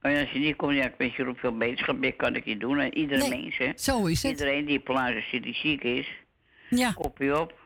[0.00, 1.96] En als je niet komt, ja, ik wens je ook veel beterschap.
[1.98, 2.78] Meer kan ik niet doen.
[2.78, 3.72] En iedere Nee, mens, hè.
[3.76, 4.30] zo is het.
[4.32, 6.08] Iedereen die op Plaza zit, die ziek is.
[6.70, 6.92] Ja.
[6.92, 7.58] Kopje op.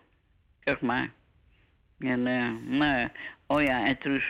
[0.64, 1.12] Zeg maar.
[1.98, 3.12] En, eh, nou ja.
[3.46, 4.24] Oh ja, en Truus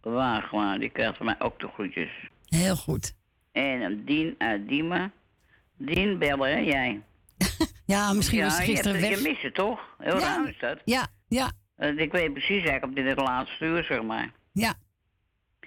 [0.00, 2.10] Wagelaar, die krijgt van mij ook de groetjes.
[2.44, 3.14] Heel goed.
[3.52, 5.12] En eh, Dien uit Diemen.
[5.76, 7.02] Dien bellen, hè, jij?
[7.94, 9.18] Ja, misschien ja, was het je gisteren hebt- weg.
[9.22, 9.80] Je mist het toch?
[9.98, 10.20] Heel Ja.
[10.20, 10.78] raar is dat.
[10.84, 11.50] Ja, ja,
[11.96, 14.30] ik weet precies eigenlijk op dit het laatste uur, zeg maar.
[14.52, 14.74] ja.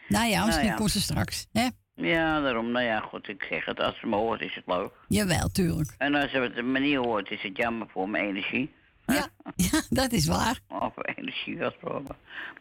[0.08, 0.74] Nou ja, misschien ja.
[0.76, 1.48] komt ze straks.
[1.52, 1.68] Hè?
[1.96, 2.72] Ja, daarom.
[2.72, 3.80] Nou ja, goed, ik zeg het.
[3.80, 4.92] Als ze me hoort, is het leuk.
[5.08, 5.96] Jawel, tuurlijk.
[5.98, 8.72] En als ze het op manier hoort, is het jammer voor mijn energie.
[9.06, 9.28] Ja,
[9.72, 10.60] ja, dat is waar.
[10.68, 12.16] Over energie gesproken.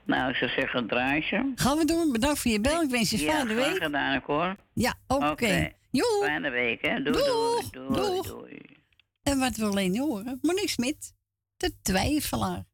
[0.04, 1.52] Nou, ik zou zeggen, draai ze.
[1.54, 2.12] Gaan we doen.
[2.12, 2.82] Bedankt voor je bel.
[2.82, 3.82] Ik wens je een Ja, fijne week.
[3.82, 4.56] gedaan, ik hoor.
[4.72, 5.70] Ja, oké.
[5.90, 6.22] Joe.
[6.24, 7.02] Fijne week, hè.
[7.02, 7.18] Doei,
[7.70, 8.49] doei, doei.
[9.30, 10.38] En wat wil alleen horen?
[10.42, 11.14] Monique Smit,
[11.56, 12.69] de twijfelaar.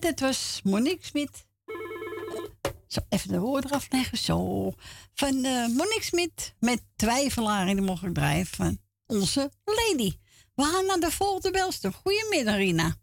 [0.00, 1.46] En dat was Monique Smit.
[2.86, 4.18] Zo, even de woorden afleggen.
[4.18, 4.70] Zo.
[5.14, 10.12] Van eh, Monique Smit met Twijfelaar in de draaien van onze Lady.
[10.54, 11.92] We gaan naar de volgende belster.
[11.92, 12.94] Goedemiddag, Rina.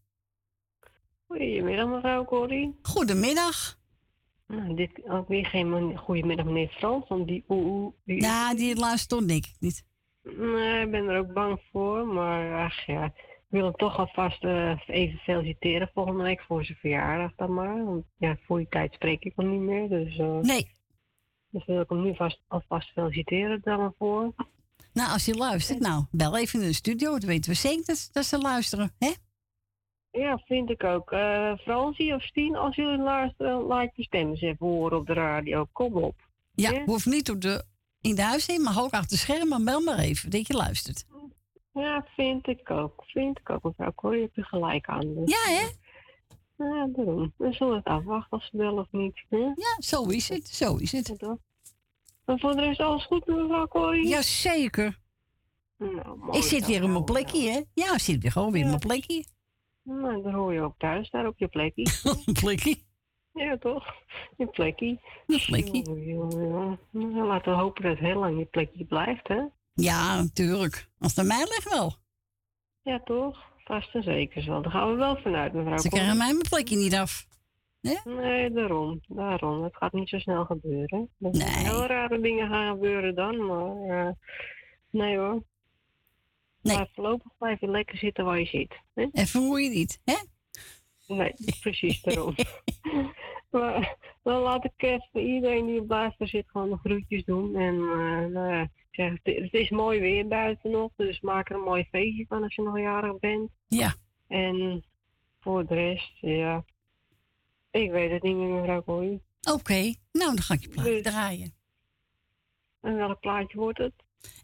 [1.27, 2.79] Goedemiddag, mevrouw Corrie.
[2.81, 3.79] Goedemiddag.
[4.47, 7.93] Nou, dit ook weer geen goedemiddag, meneer Frans, want die oe.
[8.05, 8.21] Die...
[8.21, 9.83] Ja, die luistert denk ik niet.
[10.23, 13.13] Nee, ik ben er ook bang voor, maar ach ja.
[13.49, 17.85] Ik wil hem toch alvast eh, even feliciteren volgende week voor zijn verjaardag dan maar.
[17.85, 20.17] Want ja, voor die tijd spreek ik hem niet meer, dus...
[20.17, 20.75] eh, nee.
[21.49, 24.33] Dus wil ik hem nu vast, alvast feliciteren dan maar voor.
[24.93, 27.17] Nou, als je luistert, nou, bel even in de studio.
[27.17, 29.11] Dan weten we zeker dat, dat ze luisteren, hè?
[30.11, 31.11] Ja, vind ik ook.
[31.11, 35.13] Eh Fransie of Stien, als jullie luisteren, laat je stem eens even horen op de
[35.13, 35.67] radio.
[35.71, 36.15] Kom op.
[36.53, 37.63] Ja, hoeft niet op de,
[38.01, 39.47] in de huis heen, maar ook achter het scherm.
[39.47, 41.05] Maar bel maar even, dat je luistert.
[41.77, 43.03] Ja, vind ik ook.
[43.07, 44.21] Vind ik ook, mevrouw Corrie.
[44.21, 45.13] Heb je gelijk aan.
[45.13, 45.65] Dus, Ja, hè?
[46.65, 47.33] Ja, daarom.
[47.37, 49.23] We zullen het afwachten als ze bellen of niet.
[49.29, 49.37] Hè?
[49.37, 50.47] Ja, zo is het.
[50.47, 51.21] Zo is het.
[52.25, 54.07] En voor de rest alles goed, mevrouw Corrie?
[54.07, 54.99] Jazeker.
[55.77, 57.61] Nou, mooi Ik zit weer op mijn plekje, hè?
[57.73, 59.25] Ja, ik zit weer gewoon weer op mijn plekje.
[59.83, 61.87] Nou, dan hoor je ook thuis, daar op je plekje.
[62.41, 62.75] plekje?
[63.33, 63.85] Ja, toch?
[64.37, 64.99] Je plekje.
[65.27, 65.81] Je plekje.
[66.05, 66.79] Jongen.
[66.89, 69.41] Nou, laten we hopen dat het heel lang je plekje blijft, hè?
[69.81, 70.89] Ja, natuurlijk.
[70.99, 71.93] Als het aan mij ligt wel.
[72.81, 73.45] Ja, toch?
[73.63, 74.61] Vast en zeker wel.
[74.61, 77.27] Daar gaan we wel vanuit, mevrouw Ze krijgen mij mijn plekje niet af.
[78.03, 79.01] Nee, daarom.
[79.07, 79.63] Daarom.
[79.63, 81.09] Het gaat niet zo snel gebeuren.
[81.19, 81.47] Er nee.
[81.47, 84.07] heel rare dingen gaan gebeuren dan, maar...
[84.07, 84.13] eh,
[84.89, 85.43] nee hoor.
[86.61, 88.75] Maar voorlopig blijf je lekker zitten waar je zit.
[88.93, 89.07] Hè?
[89.11, 90.15] En vermoei je niet, hè?
[91.07, 92.35] Nee, precies daarom.
[93.51, 97.55] maar dan laat ik even iedereen die op luisteren zit gewoon nog groetjes doen.
[97.55, 98.67] En eh, nou ja,
[98.97, 102.43] zeg, het, het is mooi weer buiten nog, dus maak er een mooi feestje van
[102.43, 103.49] als je nog jarig bent.
[103.67, 103.93] Ja.
[104.27, 104.83] En
[105.39, 106.65] voor de rest, ja.
[107.71, 109.21] Ik weet het niet meer, mevrouw Kooi.
[109.51, 111.53] Oké, nou dan ga ik je plaatje Dus- draaien.
[112.81, 113.93] En welk plaatje wordt het?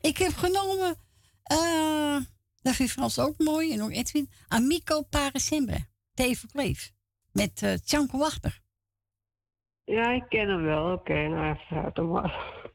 [0.02, 0.96] Ik heb genomen,
[1.44, 2.18] eh
[2.62, 5.78] dat vind Frans ook mooi en ook Edwin, Amico Paresembre,
[6.14, 6.92] Teven Kleef.
[7.32, 8.62] Met eh Tjanko Wachter.
[9.86, 10.92] Ja, ik ken hem wel.
[10.94, 12.72] Oké, nou even vooruit dan maar.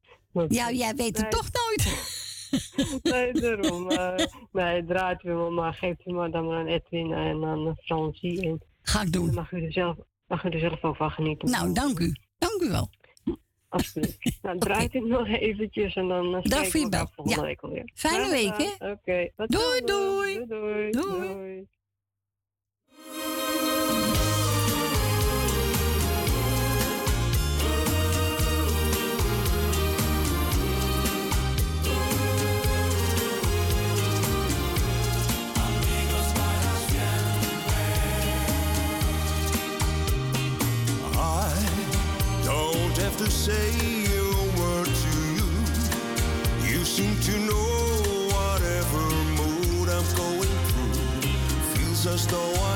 [0.48, 1.30] Ja, jij weet het Nee.
[1.30, 2.16] toch nooit.
[3.02, 3.90] Nee, daarom.
[3.90, 7.76] eh, nee, draait u wel, maar geeft u maar dan maar aan Edwin en aan
[7.84, 8.42] Francie.
[8.42, 9.26] En Ga ik doen.
[9.26, 9.96] Dan mag u er zelf,
[10.26, 11.50] mag u er zelf ook van genieten.
[11.50, 12.12] Nou, dank u.
[12.38, 12.90] Dank u wel.
[13.68, 14.38] Alsjeblieft.
[14.42, 17.06] Nou, draait u nog eventjes en dan uh, Dag voor je bel.
[17.14, 17.46] volgende Ja.
[17.46, 17.90] week alweer.
[17.94, 18.90] Fijne week, hè?
[18.90, 19.30] Oké.
[19.46, 20.46] Doei, doei.
[20.46, 20.90] Doei, doei.
[20.90, 21.66] Doei.
[43.30, 43.70] Say
[44.06, 45.48] a word to you.
[46.70, 49.04] You seem to know whatever
[49.38, 51.32] mood I'm going through.
[51.74, 52.67] Feels as though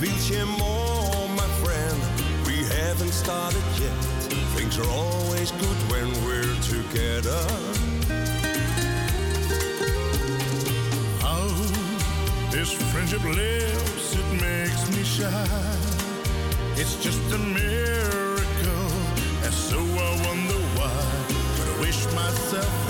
[0.00, 2.00] More, my friend.
[2.46, 3.92] We haven't started yet.
[4.56, 7.42] Things are always good when we're together.
[11.20, 11.46] How
[12.50, 15.78] this friendship lives, it makes me shine.
[16.76, 18.92] It's just a miracle,
[19.44, 20.96] and so I wonder why.
[21.58, 22.89] But I wish myself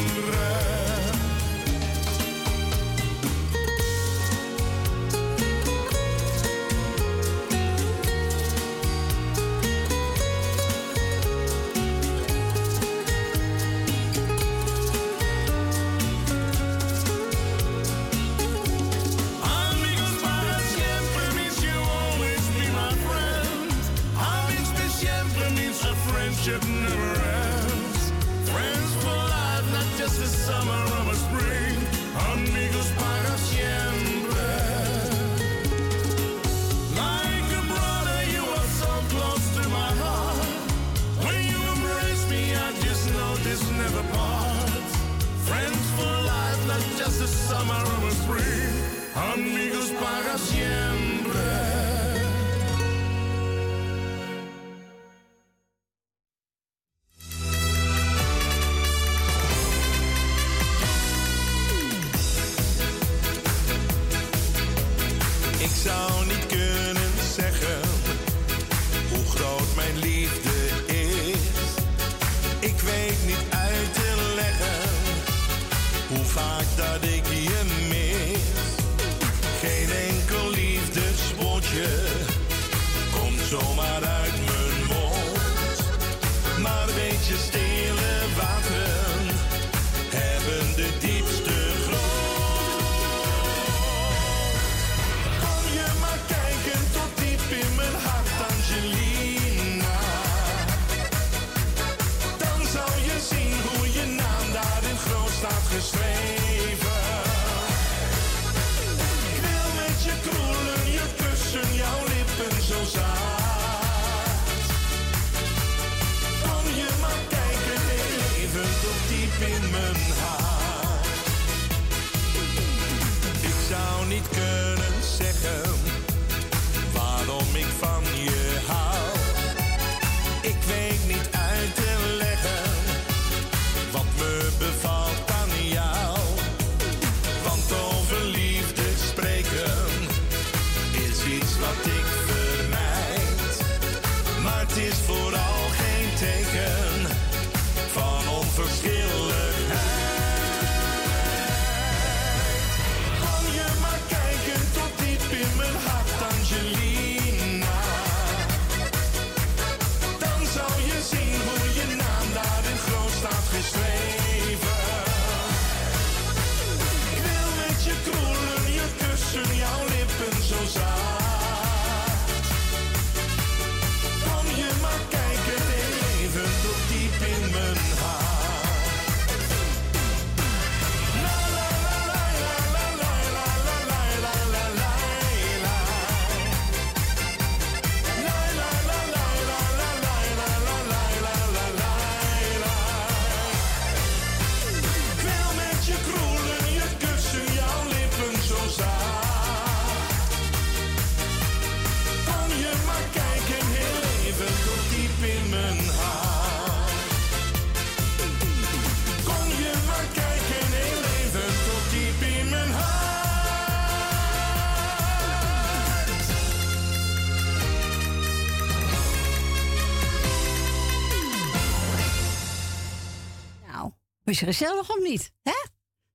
[224.31, 225.33] Was je gezellig of niet?
[225.41, 225.65] Hè?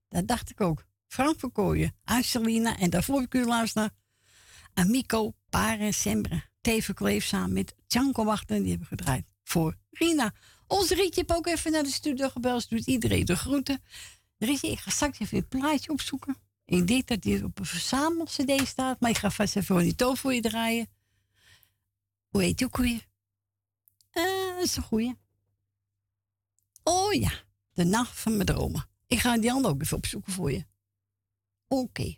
[0.09, 0.85] Dat dacht ik ook.
[1.07, 3.95] Frank Verkooyen, Angelina en daarvoor heb ik u luisteren.
[4.75, 8.61] Amico, Pare, Sembre, Teven Kleef samen met Tjanko Wachten.
[8.61, 10.35] Die hebben gedraaid voor Rina.
[10.67, 12.71] Onze Rietje heeft ook even naar de studio gebeld.
[12.71, 13.83] Doet iedereen de groeten.
[14.39, 16.37] Rietje, ik ga straks even een plaatje opzoeken.
[16.65, 19.01] Ik denk dat die op een verzamel-cd staat.
[19.01, 20.89] Maar ik ga vast even die toon voor je draaien.
[22.29, 23.07] Hoe heet die ook weer?
[24.11, 25.15] Eh, dat is een goeie.
[26.83, 27.46] Oh ja,
[27.77, 28.89] de nacht van mijn dromen.
[29.07, 30.67] Ik ga die andere ook even opzoeken voor je.
[31.69, 32.17] Oké.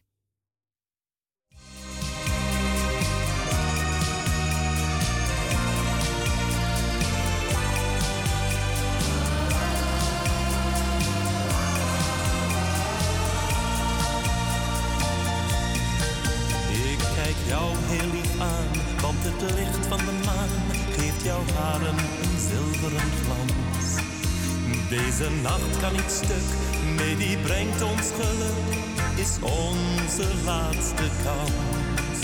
[25.08, 26.48] Deze nacht kan niet stuk,
[26.96, 28.68] nee die brengt ons geluk,
[29.16, 32.18] is onze laatste kans.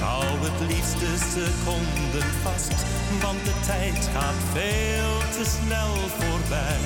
[0.00, 2.78] Hou het liefste seconden vast,
[3.22, 6.84] want de tijd gaat veel te snel voorbij.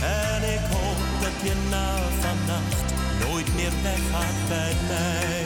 [0.00, 2.88] En ik hoop dat je na vannacht
[3.24, 5.44] nooit meer weggaat bij mij.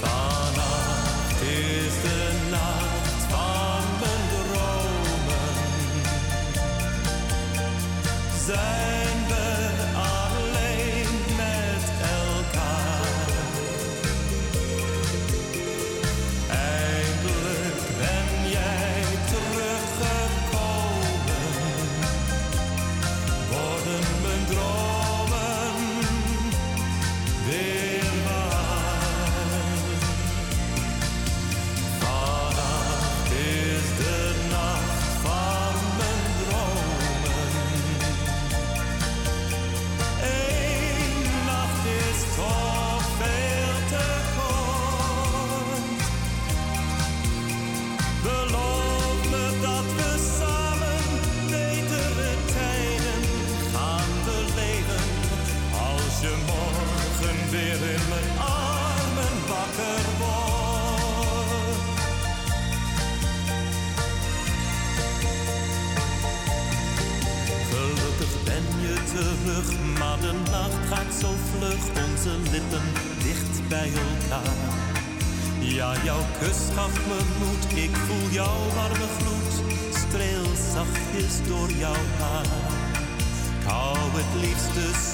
[0.00, 0.87] Vannacht
[8.48, 8.97] zij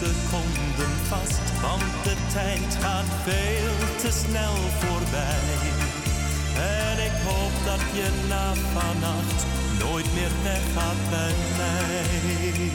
[0.04, 5.54] seconden vast, want de tijd gaat veel te snel voorbij.
[6.56, 9.40] En ik hoop dat je na vannacht
[9.78, 12.70] nooit meer weggaat bij mij.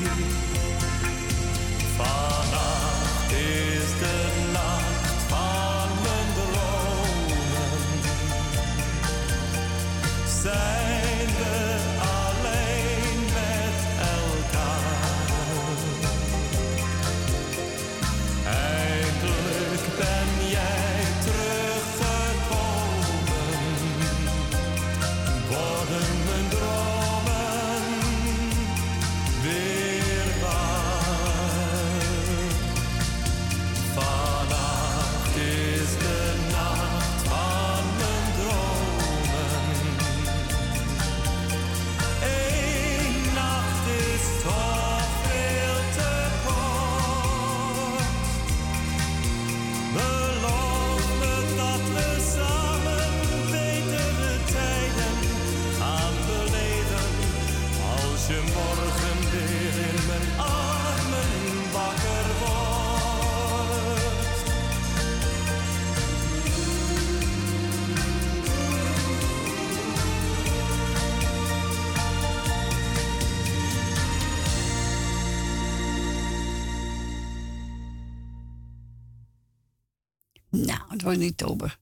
[1.98, 4.18] Vannacht is de
[4.52, 7.80] nacht van mijn dromen.
[10.42, 10.99] Zijn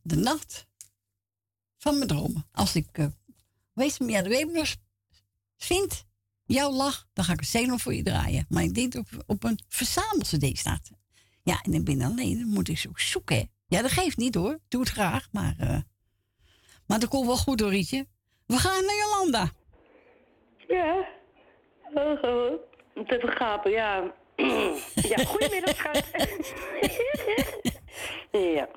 [0.01, 0.67] De nacht
[1.77, 2.47] van mijn dromen.
[2.51, 3.05] Als ik, uh,
[3.73, 4.77] wees me, ja, de Webeners
[5.57, 6.05] vind
[6.45, 8.45] jouw lach, dan ga ik een zenuw voor je draaien.
[8.49, 10.89] Maar ik denk dat op, op een verzamel-cd staat.
[11.43, 13.49] Ja, en ik ben alleen, dan moet ik zo zoeken.
[13.67, 14.59] Ja, dat geeft niet hoor.
[14.67, 15.55] Doe het graag, maar...
[15.59, 15.77] Uh,
[16.87, 18.07] maar dat komt wel goed hoor, Rietje.
[18.45, 19.51] We gaan naar Jolanda.
[20.67, 21.07] Ja.
[21.93, 22.51] Oh,
[22.93, 24.13] het even gapen, ja.
[25.11, 26.03] ja, goedemiddag, schat.
[28.55, 28.67] ja,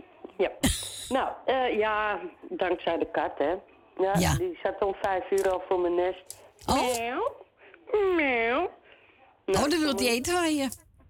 [0.41, 0.51] ja.
[1.09, 3.55] Nou, uh, ja, dankzij de kat, hè.
[3.97, 6.37] Ja, ja, die zat om vijf uur al voor mijn nest.
[6.67, 6.97] Oh.
[6.97, 7.33] Meow.
[8.17, 8.69] Meow.
[9.47, 10.65] Nou, oh, dan wil die eten van je.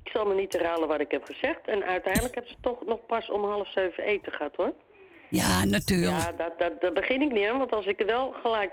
[0.05, 1.67] Ik zal me niet herhalen wat ik heb gezegd.
[1.67, 4.73] En uiteindelijk hebben ze toch nog pas om half zeven eten gehad, hoor.
[5.31, 6.23] Ja, natuurlijk.
[6.23, 7.59] Ja, dat, dat, daar begin ik niet aan.
[7.59, 8.73] Want als ik er wel gelijk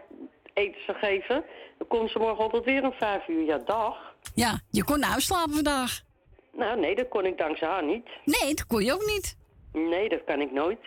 [0.54, 1.44] eten zou geven...
[1.78, 3.46] dan komt ze morgen altijd weer om vijf uur.
[3.46, 4.16] Ja, dag.
[4.36, 6.02] Ja, je kon uitslapen vandaag.
[6.52, 8.08] Nou, nee, dat kon ik dankzij haar niet.
[8.26, 9.38] Nee, dat kon je ook niet.
[9.72, 10.80] Nee, dat kan ik nooit.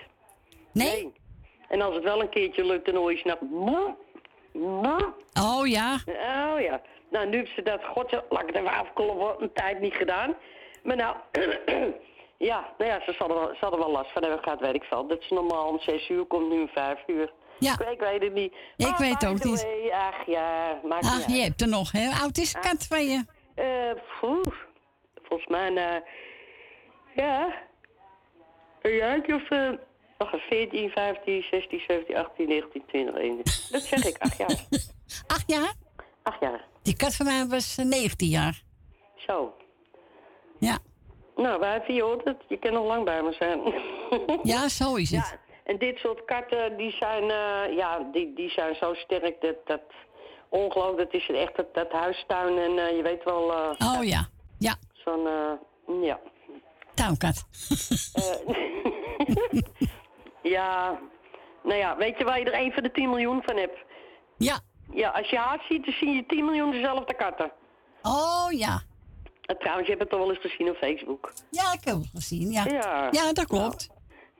[0.73, 1.13] Nee?
[1.69, 3.41] En als het wel een keertje lukt, dan hoor je snap...
[5.41, 5.99] Oh ja.
[6.07, 6.81] Oh ja.
[7.11, 10.35] Nou, nu heeft ze dat, god, laat ik het even afkloppen, een tijd niet gedaan.
[10.83, 11.17] Maar nou,
[12.51, 14.61] ja, nou ja, ze zal, er wel, ze zal er wel last van hebben gehad,
[14.61, 15.07] weet ik veel.
[15.07, 17.33] Dat is normaal om zes uur, komt nu om vijf uur.
[17.59, 17.73] Ja.
[17.91, 18.55] Ik, weet het niet.
[18.77, 19.67] Ik oh, weet ook niet.
[19.93, 22.23] Ach ja, maakt Ach, je hebt er nog, hè?
[22.23, 23.25] Oud is de kat van je?
[23.57, 24.03] Uh,
[25.23, 25.97] volgens mij, uh,
[27.15, 27.55] ja,
[28.83, 29.51] een jaartje of...
[29.51, 29.71] Uh,
[30.19, 33.69] nog een 14, 15, 16, 17, 18, 19, 20, 21.
[33.71, 34.67] Dat zeg ik, acht jaar.
[35.37, 35.75] acht jaar?
[36.23, 36.65] Acht jaar.
[36.83, 38.63] Die kat van mij was 19 jaar.
[39.17, 39.55] Zo.
[40.59, 40.79] Ja.
[41.37, 42.37] Nou, wij je hoort het.
[42.49, 43.61] Je kan nog lang bij me zijn.
[44.53, 45.29] ja, zo is het.
[45.29, 49.57] Ja, en dit soort katten, die zijn, uh, ja, die, die zijn zo sterk dat...
[49.67, 49.83] dat
[50.49, 53.51] ongelooflijk, dat is echt dat, dat huistuin en uh, je weet wel...
[53.51, 54.29] Uh, oh ja,
[54.59, 54.75] ja.
[54.93, 55.29] Zo'n,
[56.03, 56.21] ja.
[57.01, 57.45] Tuinkat.
[60.57, 60.99] ja,
[61.63, 63.79] nou ja, weet je waar je er één van de 10 miljoen van hebt?
[64.39, 64.61] Ja.
[64.93, 67.53] Ja, als je haat ziet, dan zie je 10 miljoen dezelfde katten.
[68.03, 68.83] Oh ja.
[69.47, 71.33] En trouwens, je hebt het toch wel eens gezien op Facebook?
[71.51, 72.65] Ja, ik heb het gezien, ja.
[72.65, 73.89] Ja, ja dat klopt.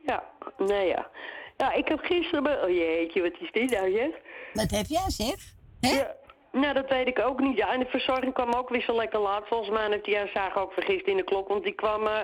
[0.07, 0.25] Ja,
[0.59, 1.11] nee ja.
[1.57, 2.63] Ja, ik heb gisteren...
[2.63, 4.11] Oh jeetje, wat is dit nou, zeg?
[4.53, 5.35] Wat heb jij, zeg?
[5.81, 5.91] Hè?
[5.91, 6.17] Ja,
[6.53, 7.57] nou, dat weet ik ook niet.
[7.57, 9.49] Ja, en de verzorging kwam ook weer zo lekker laat.
[9.49, 12.19] Volgens mij heeft die zagen ook vergist in de klok, want die kwam uh,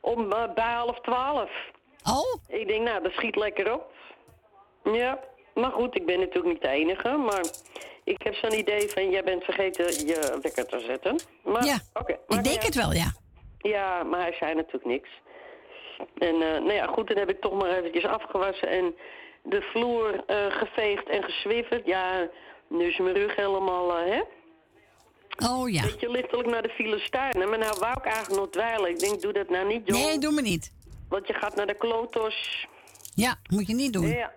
[0.00, 1.50] om uh, bij half twaalf.
[2.04, 2.58] Oh?
[2.58, 3.92] Ik denk, nou, dat schiet lekker op.
[4.92, 5.20] Ja,
[5.54, 7.44] maar goed, ik ben natuurlijk niet de enige, maar
[8.04, 11.18] ik heb zo'n idee van, jij bent vergeten je wekker te zetten.
[11.42, 13.12] Maar, ja, okay, ik denk het wel, ja.
[13.58, 15.08] Ja, maar hij zei natuurlijk niks.
[16.18, 18.94] En uh, nou ja, goed, dan heb ik toch maar eventjes afgewassen en
[19.42, 21.86] de vloer geveegd en geswifferd.
[21.86, 22.28] Ja,
[22.74, 24.22] nu is mijn rug helemaal, uh, hè?
[25.48, 25.82] Oh ja.
[25.82, 27.48] Beetje lichtelijk naar de Filistijnen.
[27.48, 28.90] Maar nou wou ik eigenlijk nog dweilen.
[28.90, 29.96] Ik denk, doe dat nou niet, joh.
[29.96, 30.72] Nee, doe me niet.
[31.08, 32.66] Want je gaat naar de klotos.
[33.14, 34.06] Ja, moet je niet doen.
[34.06, 34.32] Ja.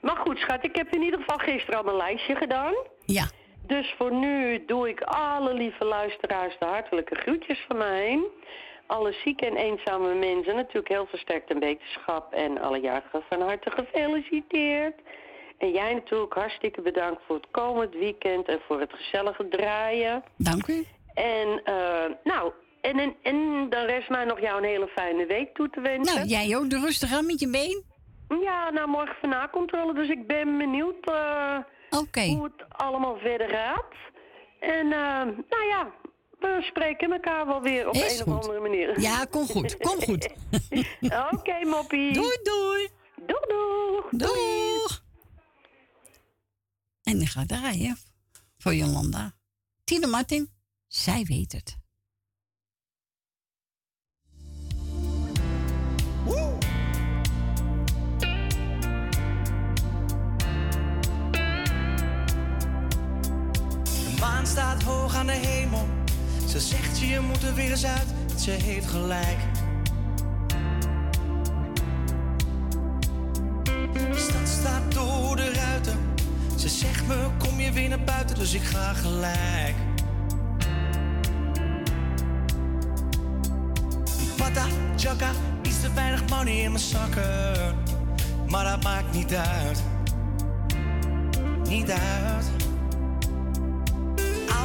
[0.00, 2.74] Maar goed, schat, ik heb in ieder geval gisteren al mijn lijstje gedaan.
[3.04, 3.28] Ja.
[3.66, 8.20] Dus voor nu doe ik alle lieve luisteraars de hartelijke groetjes van mij.
[8.86, 12.32] Alle zieke en eenzame mensen natuurlijk heel versterkt een wetenschap.
[12.32, 14.94] En alle jarigen van harte gefeliciteerd.
[15.58, 20.22] En jij natuurlijk hartstikke bedankt voor het komend weekend en voor het gezellige draaien.
[20.36, 20.84] Dank u.
[21.14, 25.54] En uh, nou, en, en, en dan rest mij nog jou een hele fijne week
[25.54, 26.14] toe te wensen.
[26.14, 27.84] Nou, jij ook de rustig aan met je been?
[28.42, 31.58] Ja, nou morgen van nakontrole, dus ik ben benieuwd uh,
[32.12, 33.94] hoe het allemaal verder gaat.
[34.60, 35.92] En uh, nou ja,
[36.38, 38.34] we spreken elkaar wel weer op Is een goed.
[38.34, 39.00] of andere manier.
[39.00, 40.28] Ja, kom goed, kom goed.
[41.00, 42.12] Oké, okay, moppie.
[42.12, 42.88] Doei, doei.
[43.26, 44.08] Doeg, doeg.
[44.10, 44.65] Doeg.
[47.06, 47.98] En ik ga draaien
[48.58, 49.34] voor Jolanda.
[49.84, 50.50] Tine Martin,
[50.86, 51.76] zij weet het.
[63.84, 65.88] De maan staat hoog aan de hemel.
[66.48, 68.08] Ze zegt je moet er weer eens uit.
[68.40, 69.38] Ze heeft gelijk.
[73.92, 75.35] De stad staat door.
[76.66, 79.74] Ze zegt me kom je weer naar buiten, dus ik ga gelijk.
[84.36, 84.66] Pata,
[84.96, 85.30] chaka,
[85.62, 87.74] iets te weinig money in mijn zakken.
[88.48, 89.82] Maar dat maakt niet uit.
[91.68, 92.46] Niet uit.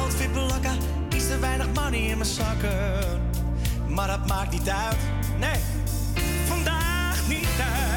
[0.00, 0.72] Outfit belakka,
[1.14, 3.20] iets te weinig money in mijn zakken.
[3.88, 4.98] Maar dat maakt niet uit.
[5.38, 5.60] Nee,
[6.46, 7.91] vandaag niet uit.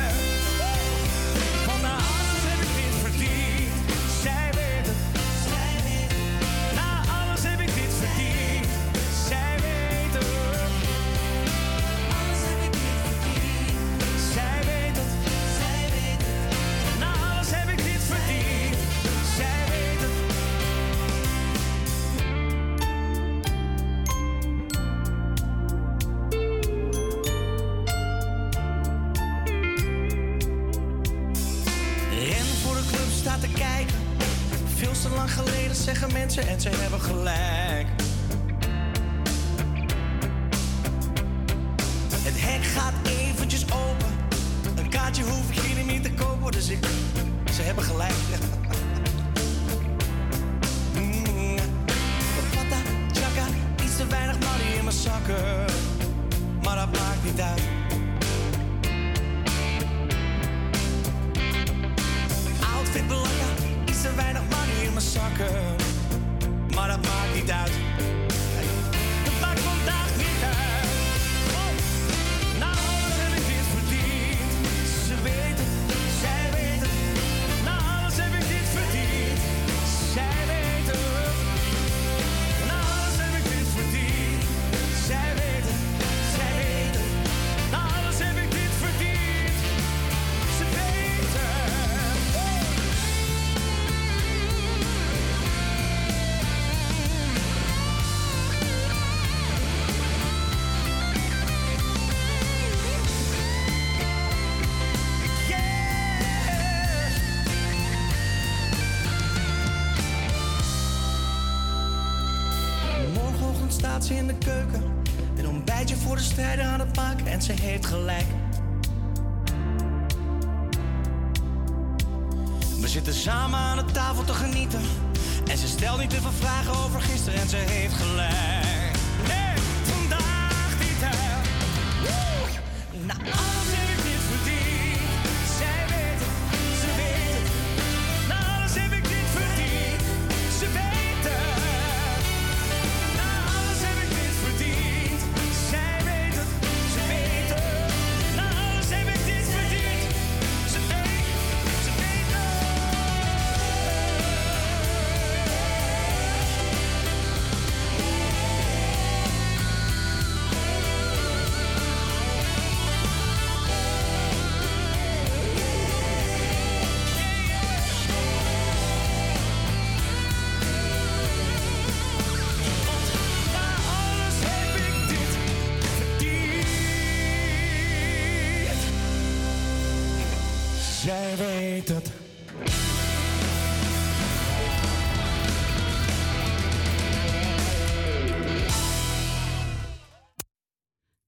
[181.36, 182.12] weet het.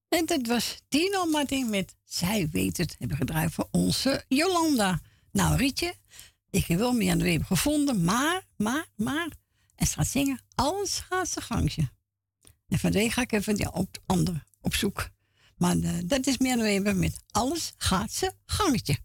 [0.09, 2.95] En dat was Tino Martin met Zij weet het.
[2.99, 4.99] Hebben gedraaid voor onze Jolanda.
[5.31, 5.93] Nou, Rietje,
[6.49, 9.29] ik heb wel meer aan gevonden, maar, maar, maar.
[9.75, 11.89] En ze gaat zingen, alles gaat zijn gangje.
[12.67, 15.09] En van ga ik even die op, andere, op zoek.
[15.57, 18.97] Maar eh, dat is meer dan even met alles gaat zijn gangetje.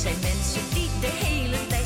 [0.00, 1.79] zijn mensen die de hele tijd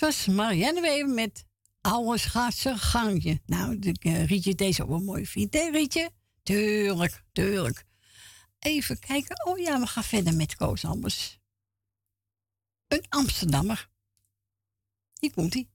[0.00, 1.44] dat was Marianne Weber met
[1.80, 3.40] Alles gaat zijn gangje.
[3.46, 6.10] Nou, eh, Rietje deze ook wel mooi vindt, hè Rietje?
[6.42, 7.84] Tuurlijk, tuurlijk.
[8.58, 9.46] Even kijken.
[9.46, 11.38] Oh ja, we gaan verder met Koos Albers.
[12.88, 13.88] Een Amsterdammer.
[15.18, 15.69] Hier komt hij.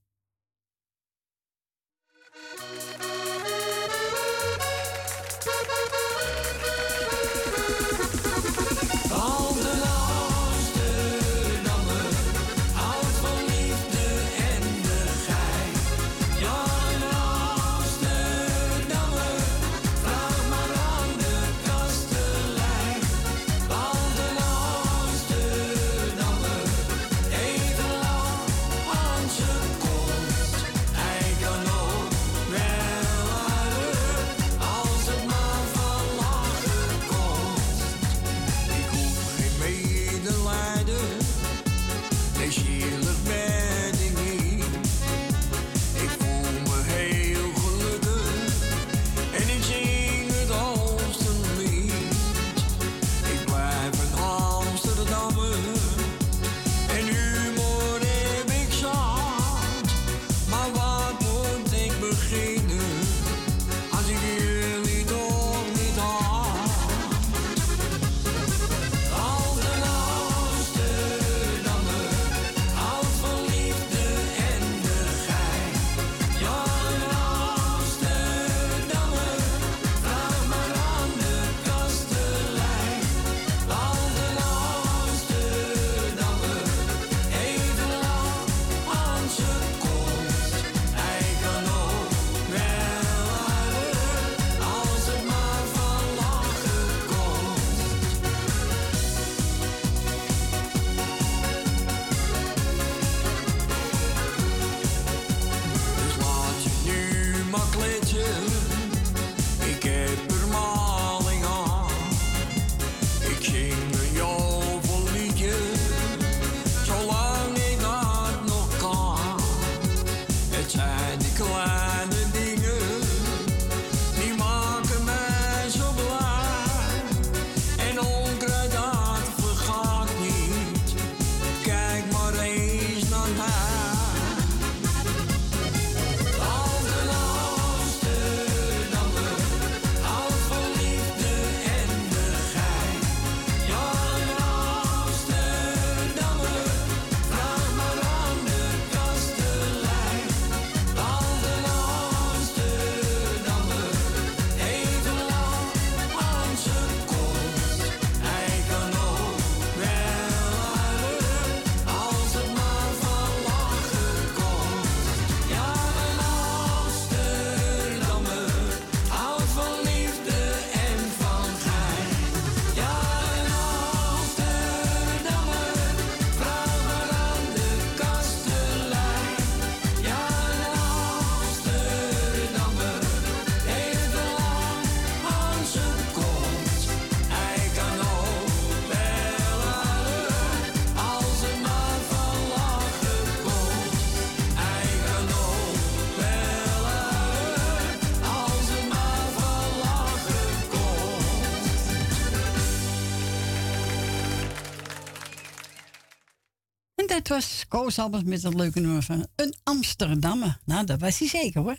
[207.68, 210.58] Was Koos Albers met een leuke nummer van een Amsterdammer.
[210.64, 211.76] Nou, dat was hij zeker hoor.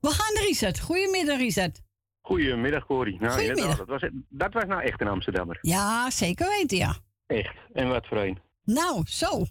[0.00, 0.80] We gaan naar Richard.
[0.80, 1.80] Goedemiddag Richard.
[2.20, 3.20] Goedemiddag, Corrie.
[3.20, 3.76] Nou, Goedemiddag.
[3.78, 5.58] dat, was, dat was nou echt een Amsterdammer.
[5.62, 6.96] Ja, zeker weten ja.
[7.26, 7.56] Echt.
[7.72, 8.38] En wat voor een.
[8.64, 9.44] Nou, zo.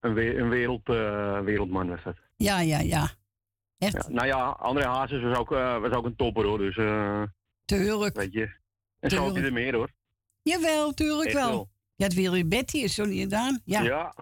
[0.00, 2.16] Een, we- een wereld, eh, wereldman was dat.
[2.36, 3.10] Ja, ja, ja.
[3.78, 3.92] Echt.
[3.92, 6.58] Ja, nou ja, André Hazes was ook, eh, was ook een topper hoor.
[6.58, 7.22] Dus, eh
[7.64, 8.16] Tuurlijk.
[8.16, 8.50] weet je.
[9.00, 9.90] En zo had hij er meer hoor.
[10.42, 11.48] Jawel, tuurlijk wel.
[11.50, 11.68] wel.
[11.96, 13.60] Ja, het Willy Betty is zo niet gedaan.
[13.64, 13.80] Ja.
[13.82, 14.14] Ja.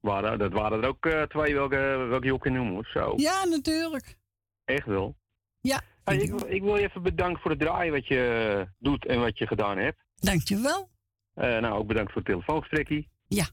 [0.00, 1.76] Waren, dat waren er ook eh, twee welke,
[2.08, 2.84] welke je ook noemen.
[2.92, 3.12] Zo.
[3.16, 4.16] Ja, natuurlijk.
[4.64, 5.16] Echt wel.
[5.60, 5.80] Ja.
[6.04, 9.06] Hey, ik, wil- ik wil je even bedanken voor het draaien wat je eh, doet
[9.06, 9.98] en wat je gedaan hebt.
[10.14, 10.88] Dankjewel.
[11.34, 13.06] Eh nou, ook bedankt voor het telefoongesprekje.
[13.26, 13.46] Ja.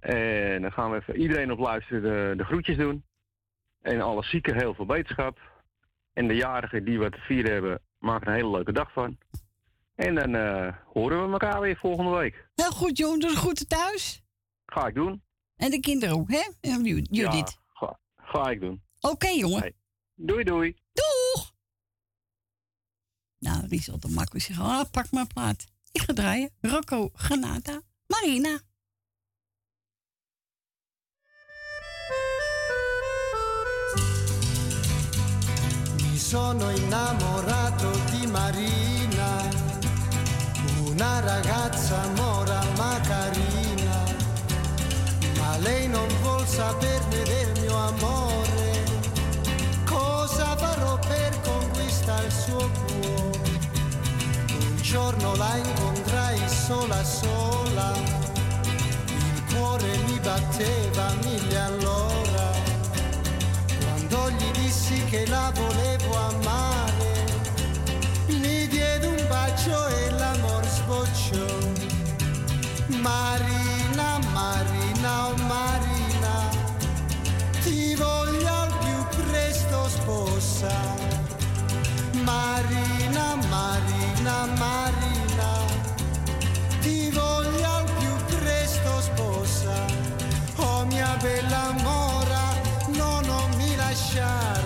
[0.00, 3.04] En dan gaan we even iedereen op luisteren de, de groetjes doen.
[3.82, 5.38] En alle zieken heel veel beterschap.
[6.12, 9.18] En de jarigen die wat te vieren hebben, maak er een hele leuke dag van.
[9.94, 10.34] En dan
[10.84, 12.48] horen we elkaar weer volgende week.
[12.54, 13.20] Heel goed, jongen.
[13.20, 14.22] Doe groeten thuis.
[14.66, 15.22] Ga ik doen.
[15.58, 16.48] En de kinderen ook, hè?
[16.60, 17.10] Judith.
[17.10, 18.82] Ja, ga, ga ik doen.
[19.00, 19.60] Oké, jongen.
[19.60, 19.74] Hey.
[20.14, 20.76] Doei, doei.
[20.92, 21.52] Doeg!
[23.38, 25.66] Nou, die zal de makkelijk zeggen, ah, oh, pak mijn plaat.
[25.92, 26.50] Ik ga draaien.
[26.60, 28.60] Rocco, Granada, Marina.
[35.96, 39.48] Mi sono innamorato di Marina,
[40.86, 42.27] una ragazza molto
[46.58, 48.82] saperne del mio amore.
[49.84, 53.50] Cosa farò per conquistare il suo cuore?
[54.66, 57.92] Un giorno la incontrai sola sola,
[58.64, 62.46] il cuore mi batteva mille all'ora.
[63.80, 67.12] Quando gli dissi che la volevo amare,
[68.26, 71.46] mi diede un bacio e l'amor sbocciò.
[73.00, 73.47] Marina,
[80.58, 80.96] sposa.
[82.24, 85.50] Marina, Marina, Marina,
[86.80, 89.84] ti voglio al più presto sposa.
[90.56, 92.54] Oh mia bella mora,
[92.88, 94.57] no, non mi lasciare,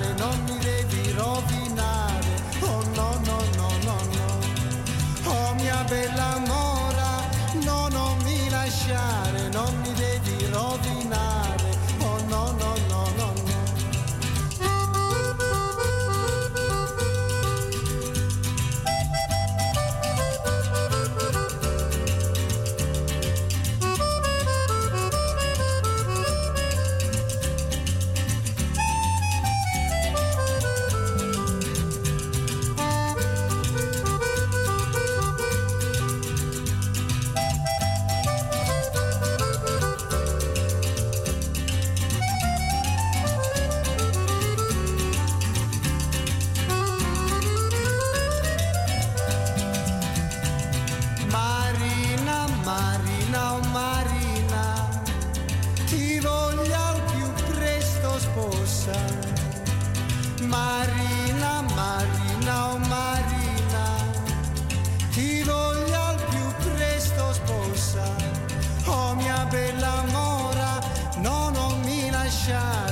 [72.32, 72.91] mi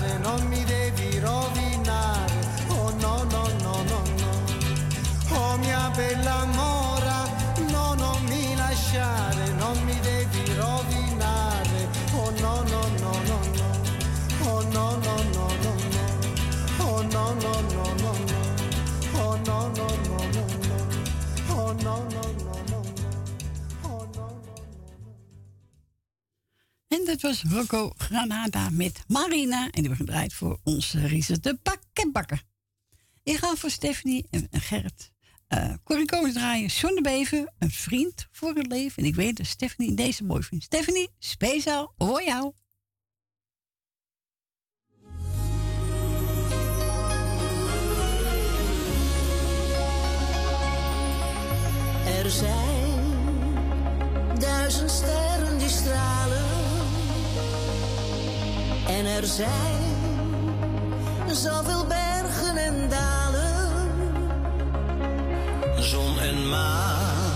[27.20, 29.64] dat was Rocco Granada met Marina.
[29.64, 32.42] En die wordt gedraaid voor onze Riese de Bakkenbakker.
[33.22, 35.12] Ik ga voor Stephanie en Gerrit
[35.47, 36.66] eh Corrie draaien.
[36.66, 39.02] John de Bever, een vriend voor het leven.
[39.02, 40.64] En ik weet dat Stephanie deze mooi vindt.
[40.64, 42.52] Stephanie, speciaal voor jou.
[52.06, 52.98] Er zijn
[54.38, 55.39] duizend sterren
[58.96, 59.80] En er zijn
[61.32, 63.70] zoveel bergen en dalen.
[65.78, 67.30] Zon en maan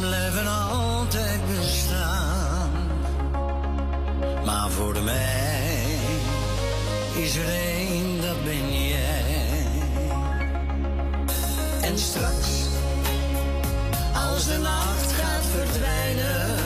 [0.00, 2.70] blijven altijd bestaan.
[4.44, 5.96] Maar voor mij
[7.14, 9.66] is er één, dat ben jij.
[11.80, 12.48] En straks,
[14.14, 16.56] als de nacht gaat verdwijnen,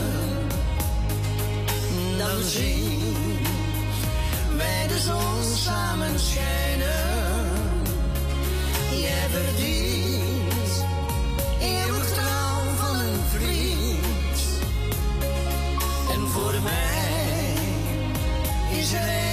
[2.19, 3.18] dan zien
[4.59, 7.47] wij de zon samen schijnen.
[9.01, 10.85] Jij verdient
[11.61, 14.41] eeuwig trouw van een vriend.
[16.13, 17.55] En voor mij
[18.79, 19.28] is er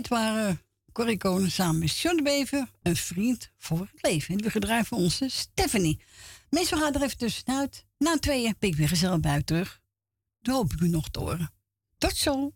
[0.00, 0.60] Dit waren
[0.92, 4.34] Corrie Konen samen met John de Bever, een vriend voor het leven.
[4.34, 6.00] En we gedragen onze Stephanie.
[6.50, 7.86] Meestal gaat er even tussenuit.
[7.98, 9.80] Na tweeën pik ik weer gezellig buiten terug.
[10.40, 11.52] Dan hoop ik u nog te horen.
[11.98, 12.52] Tot zo!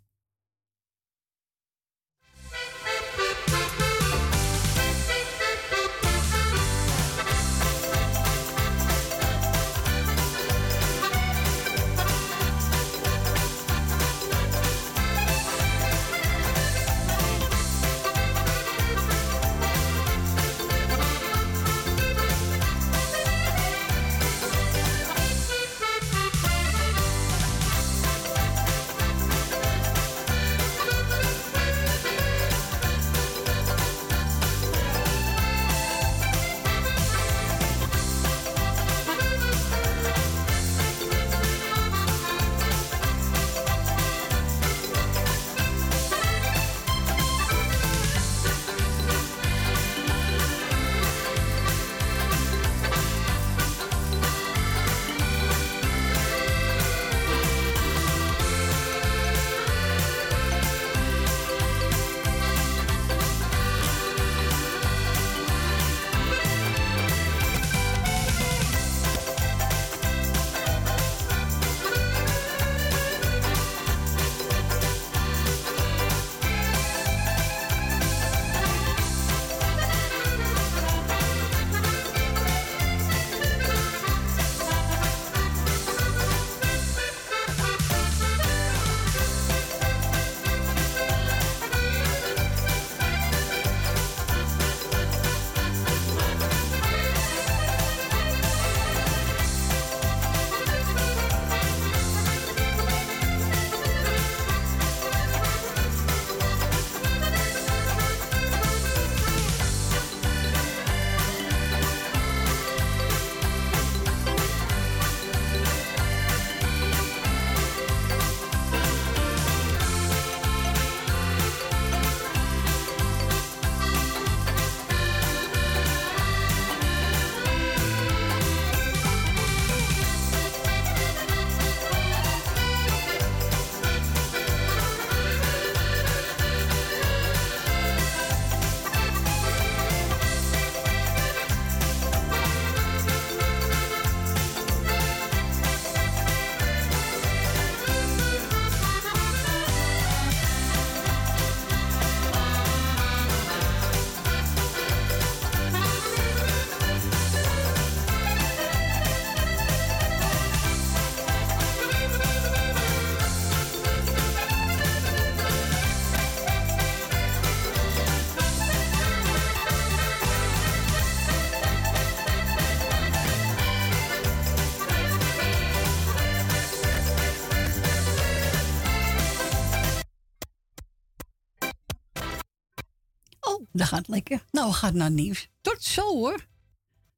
[183.95, 184.45] gaat lekker.
[184.51, 185.49] Nou, we gaan naar nieuws.
[185.61, 186.47] Tot zo hoor.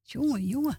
[0.02, 0.78] Jongen, jongen.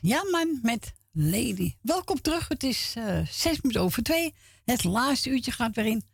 [0.00, 1.74] Was Jamman met Lady.
[1.82, 2.48] Welkom terug.
[2.48, 4.34] Het is eh, zes minuten over twee.
[4.64, 6.04] Het laatste uurtje gaat weer in.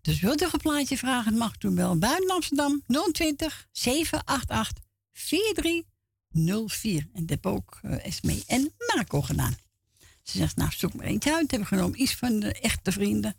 [0.00, 2.82] Dus wilt u een plaatje vragen, mag u bellen buiten Amsterdam
[3.12, 7.08] 020 788 4304.
[7.12, 9.56] En dat heb ook uh, Esmee en Marco gedaan.
[10.22, 11.50] Ze zegt, nou zoek maar eentje uit.
[11.50, 13.36] Hebben genomen iets van de echte vrienden.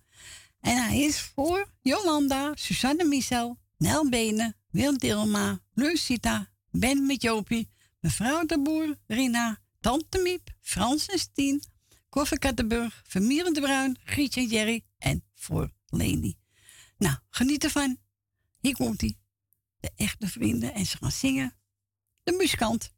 [0.60, 7.70] En hij is voor Jolanda, Susanne Michel, Nel Benen, Wil Dilma, Lucita, Ben met Jopie,
[8.00, 11.64] mevrouw de Boer, Rina, Tante Miep, Frans en Stien,
[12.10, 16.38] Koffer Kattenburg, Vermieren de Bruin, Grietje en Jerry en voor Leni.
[16.98, 17.98] Nou, geniet ervan.
[18.60, 19.18] Hier komt hij.
[19.80, 21.56] De echte vrienden en ze gaan zingen.
[22.24, 22.94] De muzikant.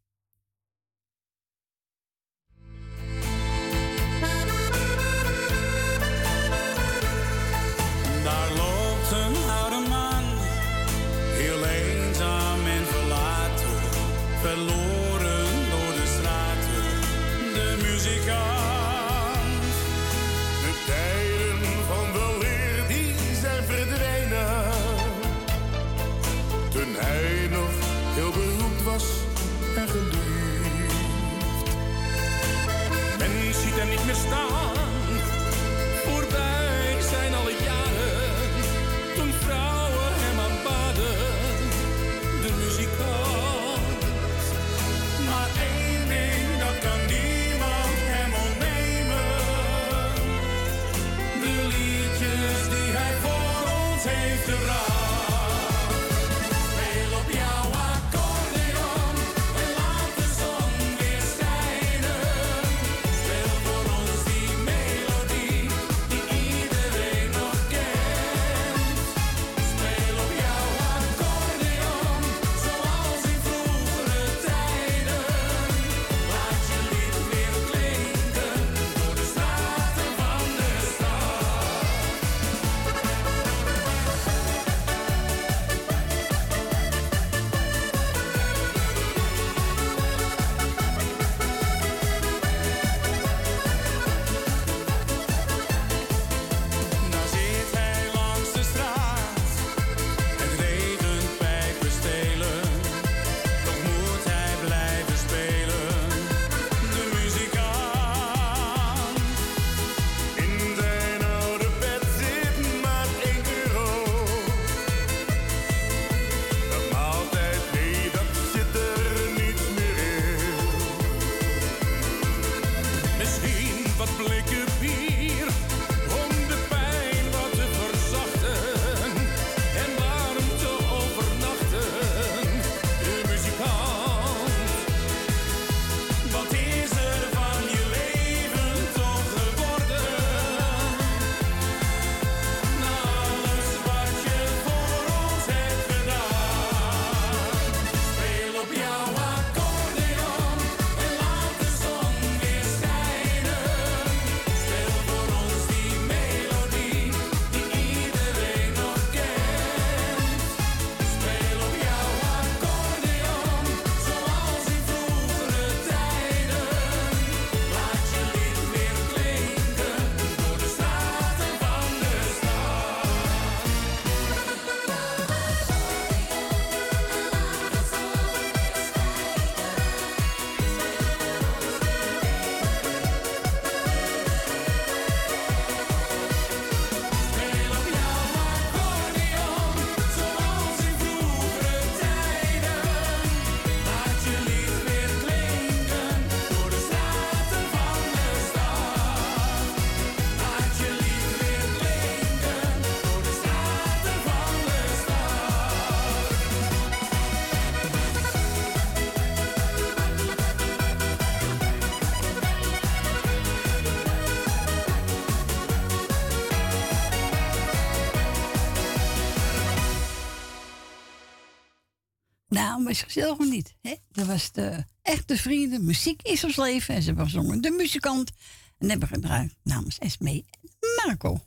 [223.06, 223.76] Is niet.
[223.82, 223.96] Hè?
[224.12, 225.86] Dat was de echte vrienden.
[225.86, 226.96] Muziek is ons leven.
[226.96, 228.32] En ze hebben gezongen De Muzikant.
[228.78, 230.70] En hebben gedraaid namens Esmee en
[231.06, 231.46] Marco.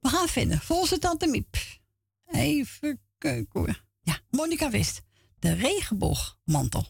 [0.00, 0.58] We gaan verder.
[0.58, 1.56] Volgens Tante Miep.
[2.26, 3.76] Even kijken.
[4.02, 5.02] Ja, Monica West.
[5.38, 6.86] De regenboogmantel.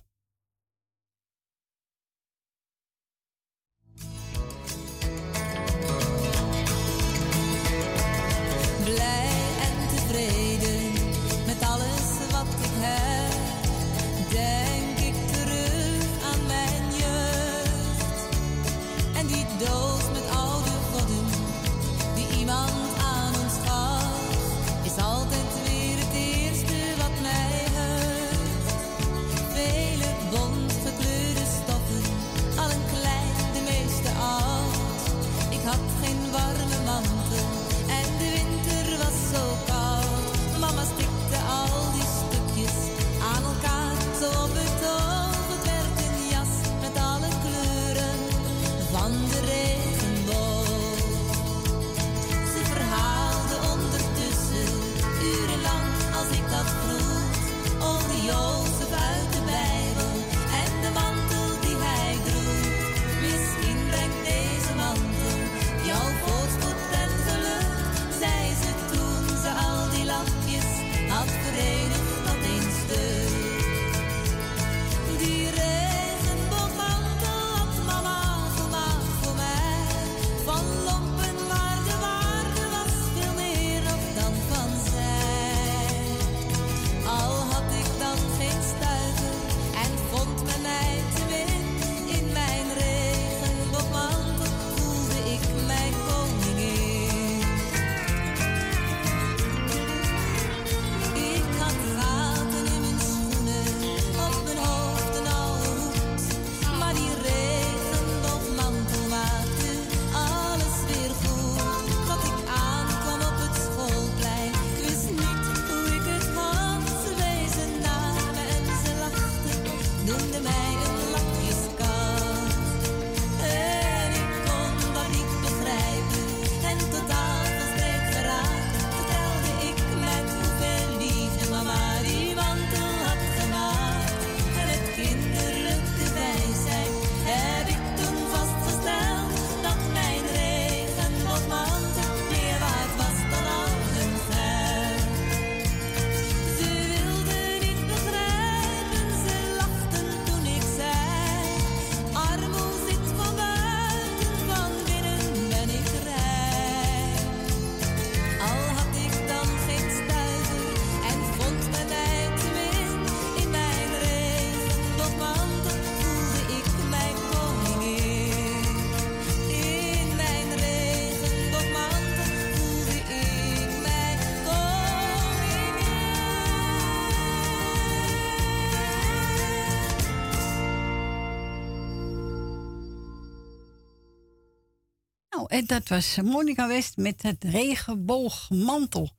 [185.61, 189.11] En dat was Monica West met het regenboogmantel.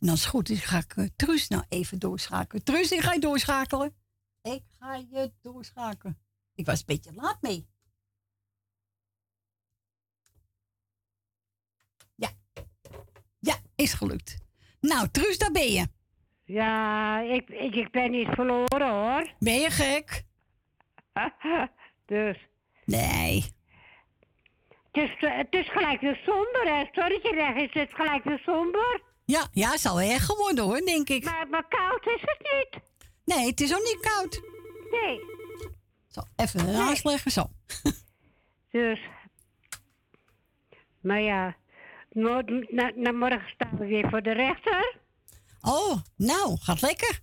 [0.00, 2.64] En als het goed is, ga ik eh, Truus nou even doorschakelen.
[2.64, 3.94] Truus, ik ga je doorschakelen.
[4.42, 6.18] Ik ga je doorschakelen.
[6.54, 7.66] Ik was een beetje laat mee.
[12.14, 12.30] Ja.
[13.38, 14.36] Ja, is gelukt.
[14.80, 15.86] Nou, Truus, daar ben je.
[16.44, 19.32] Ja, ik, ik, ik ben niet verloren hoor.
[19.38, 20.24] Ben je gek?
[22.06, 22.48] dus.
[22.84, 23.60] Nee.
[24.92, 26.84] Het is, eh, het is gelijk weer somber, hè?
[26.92, 29.00] Sorry weg is, het gelijk weer somber.
[29.24, 31.24] Ja, ja, het zal erg geworden hoor, denk ik.
[31.24, 32.82] Maar, maar koud is het niet.
[33.24, 34.40] Nee, het is ook niet koud.
[34.90, 35.20] Nee.
[36.08, 37.46] Zo, even een raas leggen, zo.
[38.70, 39.00] Dus.
[41.00, 41.56] Maar ja,
[42.10, 42.42] na,
[42.94, 44.96] na morgen staan we weer voor de rechter.
[45.60, 47.20] Oh, nou, gaat lekker.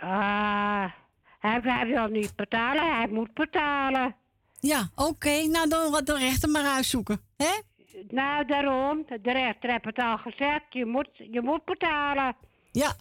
[0.00, 0.92] Ah,
[1.38, 4.16] hij, hij wil niet betalen, hij moet betalen.
[4.66, 5.46] Ja, oké.
[5.46, 7.20] Nou, dan wat de rechter maar uitzoeken.
[7.36, 7.60] Hè?
[8.08, 9.04] Nou, daarom.
[9.22, 10.64] De rechter heeft het al gezegd.
[10.70, 12.36] Je moet, je moet betalen.
[12.72, 12.96] Ja.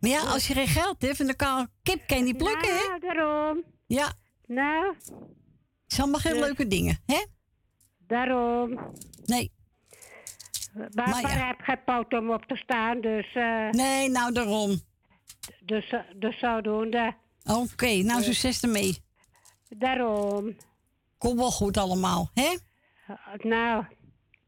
[0.00, 2.86] Maar ja, als je geen geld hebt, dan kan kip kan niet plukken, hè?
[2.88, 3.62] Nou, daarom.
[3.86, 4.12] Ja.
[4.46, 4.94] Nou.
[4.96, 7.24] Het zijn allemaal geen Dus- leuke dingen, hè?
[8.06, 8.78] Daarom.
[9.24, 9.52] Nee.
[10.74, 11.28] Maar, Maar maar ja.
[11.28, 13.34] hij heeft geen poot om op te staan, dus...
[13.34, 14.80] eh, Nee, nou daarom.
[15.64, 17.14] Dus, eh, dus zodoende.
[17.44, 18.98] Oké, nou succes ermee.
[19.76, 20.56] Daarom.
[21.18, 22.56] Komt wel goed allemaal, hè?
[23.48, 23.84] Nou,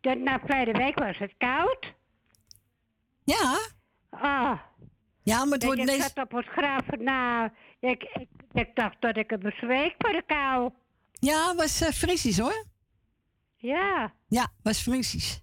[0.01, 1.94] de, nou, verleden week was het koud.
[3.24, 3.59] Ja.
[4.10, 4.59] Ah.
[5.22, 6.02] Ja, maar het ik, wordt ik deze...
[6.02, 6.86] zat op het graf.
[6.98, 10.70] Nou, ik, ik, ik dacht dat ik het bezweek voor de kou.
[11.12, 12.64] Ja, was uh, hoor.
[13.56, 14.12] Ja.
[14.28, 15.42] Ja, was Friesisch.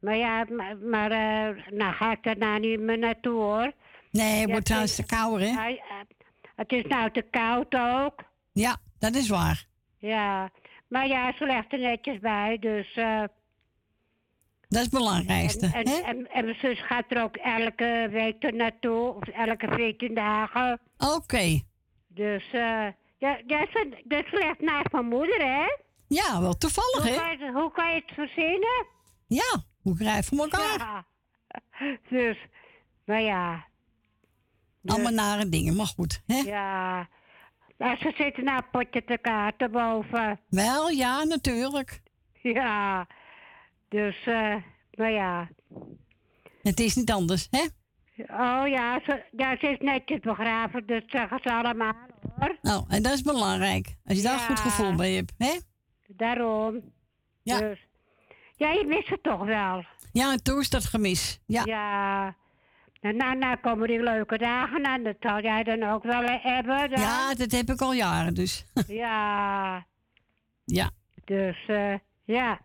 [0.00, 3.72] Maar ja, maar, maar eh, nou ga ik er nou niet meer naartoe hoor.
[4.10, 5.78] Nee, het Ja, wordt trouwens te kouder, hè?
[6.56, 8.27] Het is nou te koud ook.
[8.58, 9.66] Ja, dat is waar.
[9.98, 10.50] Ja.
[10.88, 12.94] Maar ja, ze legt er netjes bij, dus...
[12.94, 13.20] eh,
[14.68, 15.96] Dat is het belangrijkste, en, en, hè?
[15.96, 20.80] en, en mijn zus gaat er ook elke week er naartoe, of elke 14 dagen.
[20.98, 21.60] Oké.
[22.08, 22.86] Dus, eh
[23.18, 25.66] ja, ja, ze, dat is echt naast mijn moeder, hè?
[26.08, 27.16] Ja, wel toevallig, hoe hè?
[27.16, 28.86] Kan je, hoe kan je het verzinnen?
[29.26, 30.78] Ja, hoe krijg je elkaar?
[30.78, 31.06] Ja.
[32.10, 32.36] Dus,
[33.04, 33.66] maar ja.
[34.86, 36.36] Allemaal nare dingen, maar goed, hè?
[36.36, 37.08] Ja.
[37.78, 40.40] Nou, ze zitten nou een potje te kaarten boven.
[40.48, 42.00] Wel, ja, natuurlijk.
[42.32, 43.06] Ja.
[43.88, 44.54] Dus, eh,
[44.94, 45.48] maar ja.
[46.62, 47.66] Het is niet anders, hè?
[48.18, 51.94] Oh ja, ze, ja, ze is netjes begraven, dus zeggen ze allemaal
[52.38, 52.56] hoor.
[52.62, 53.96] Nou, en dat is belangrijk.
[54.04, 55.58] Als je daar een goed gevoel bij hebt, hè?
[56.06, 56.80] Daarom.
[57.42, 57.58] Ja.
[57.58, 57.78] Dus,
[58.56, 59.84] ja, je mist het toch wel.
[60.12, 61.40] Ja, en toen is dat gemis.
[61.46, 61.62] Ja.
[61.64, 62.36] Ja.
[63.00, 65.02] Nou, nou, nou komen die leuke dagen aan.
[65.02, 66.90] Dat zal jij dan ook wel hebben.
[66.90, 67.00] Dan.
[67.00, 68.64] Ja, dat heb ik al jaren, dus.
[68.86, 69.86] Ja.
[70.64, 70.90] ja.
[71.24, 71.94] Dus, eh,
[72.24, 72.60] ja.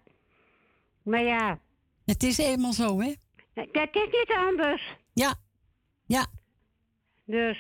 [1.03, 1.59] Maar ja,
[2.05, 3.13] Het is eenmaal zo, hè?
[3.53, 4.95] dat is niet anders.
[5.13, 5.33] Ja.
[6.05, 6.25] Ja.
[7.25, 7.57] Dus,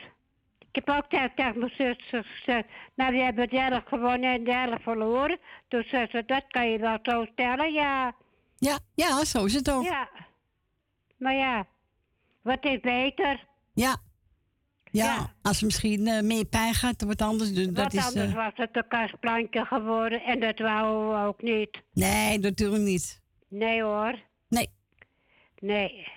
[0.59, 4.43] ik heb ook tegen, tegen mijn zus gezegd, nou, we hebben de helft gewonnen en
[4.43, 5.39] de helft verloren.
[5.67, 8.15] Toen zei ze, dat kan je wel zo stellen, ja.
[8.57, 9.83] Ja, ja, zo is het ook.
[9.83, 10.09] Ja.
[11.17, 11.65] Maar ja,
[12.43, 13.47] wat is beter?
[13.73, 13.97] Ja.
[14.91, 17.53] Ja, als het misschien eh, meer pijn gaat, wordt anders.
[17.53, 21.27] Dus dat Wat is, anders eh, was het een kastplantje geworden en dat wouden we
[21.27, 21.81] ook niet.
[21.93, 23.21] Nee, natuurlijk niet.
[23.47, 24.19] Nee hoor.
[24.49, 24.69] Nee.
[25.59, 26.07] Nee.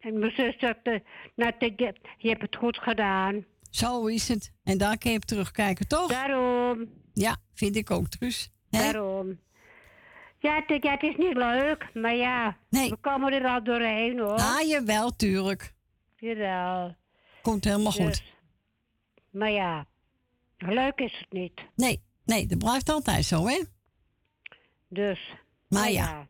[0.00, 1.00] Mijn zus zegt, eh,
[1.34, 3.44] nou, je, je hebt het goed gedaan.
[3.70, 4.52] Zo is het.
[4.64, 6.10] En daar kun je op terugkijken, toch?
[6.10, 6.88] Daarom.
[7.12, 8.50] Ja, vind ik ook, Truus.
[8.70, 9.38] Daarom.
[10.40, 12.90] Ja het, ja, het is niet leuk, maar ja, Nee.
[12.90, 14.36] we komen er al doorheen hoor.
[14.38, 15.74] Ah, jawel, tuurlijk.
[16.16, 16.96] Jawel.
[17.42, 18.04] Komt helemaal goed.
[18.06, 18.34] Dus,
[19.30, 19.86] maar ja,
[20.58, 21.60] leuk is het niet.
[21.74, 23.62] Nee, nee, dat blijft altijd zo, hè?
[24.88, 25.34] Dus.
[25.68, 26.26] Maar ja.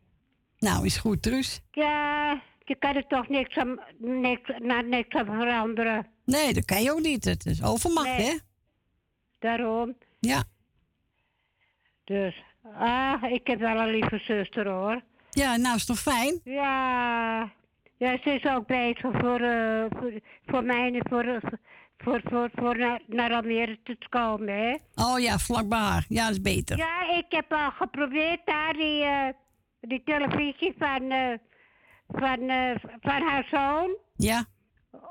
[0.59, 1.61] Nou, is goed, Truus.
[1.71, 6.07] Ja, je kan er toch niks aan, niks, nou, niks aan veranderen.
[6.25, 7.25] Nee, dat kan je ook niet.
[7.25, 8.27] Het is overmacht, Nee.
[8.27, 8.37] hè?
[9.39, 9.97] Daarom.
[10.21, 10.45] Ja.
[12.05, 12.43] Dus,
[12.79, 15.01] ah, ik heb wel een lieve zuster hoor.
[15.31, 16.41] Ja, nou is toch fijn?
[16.45, 17.53] Ja,
[17.97, 20.13] ja ze is ook bezig voor, eh, voor,
[20.47, 21.37] voor mij en voor, eh,
[21.99, 24.77] voor, voor, voor naar, naar Almere te komen, hè.
[24.95, 26.05] Oh ja, vlak bij haar.
[26.09, 26.77] Ja, dat is beter.
[26.77, 29.29] Ja, ik heb al geprobeerd daar die, eh,
[29.81, 31.35] die televisie van, eh,
[32.09, 33.97] van, eh, van haar zoon.
[34.17, 34.45] Ja.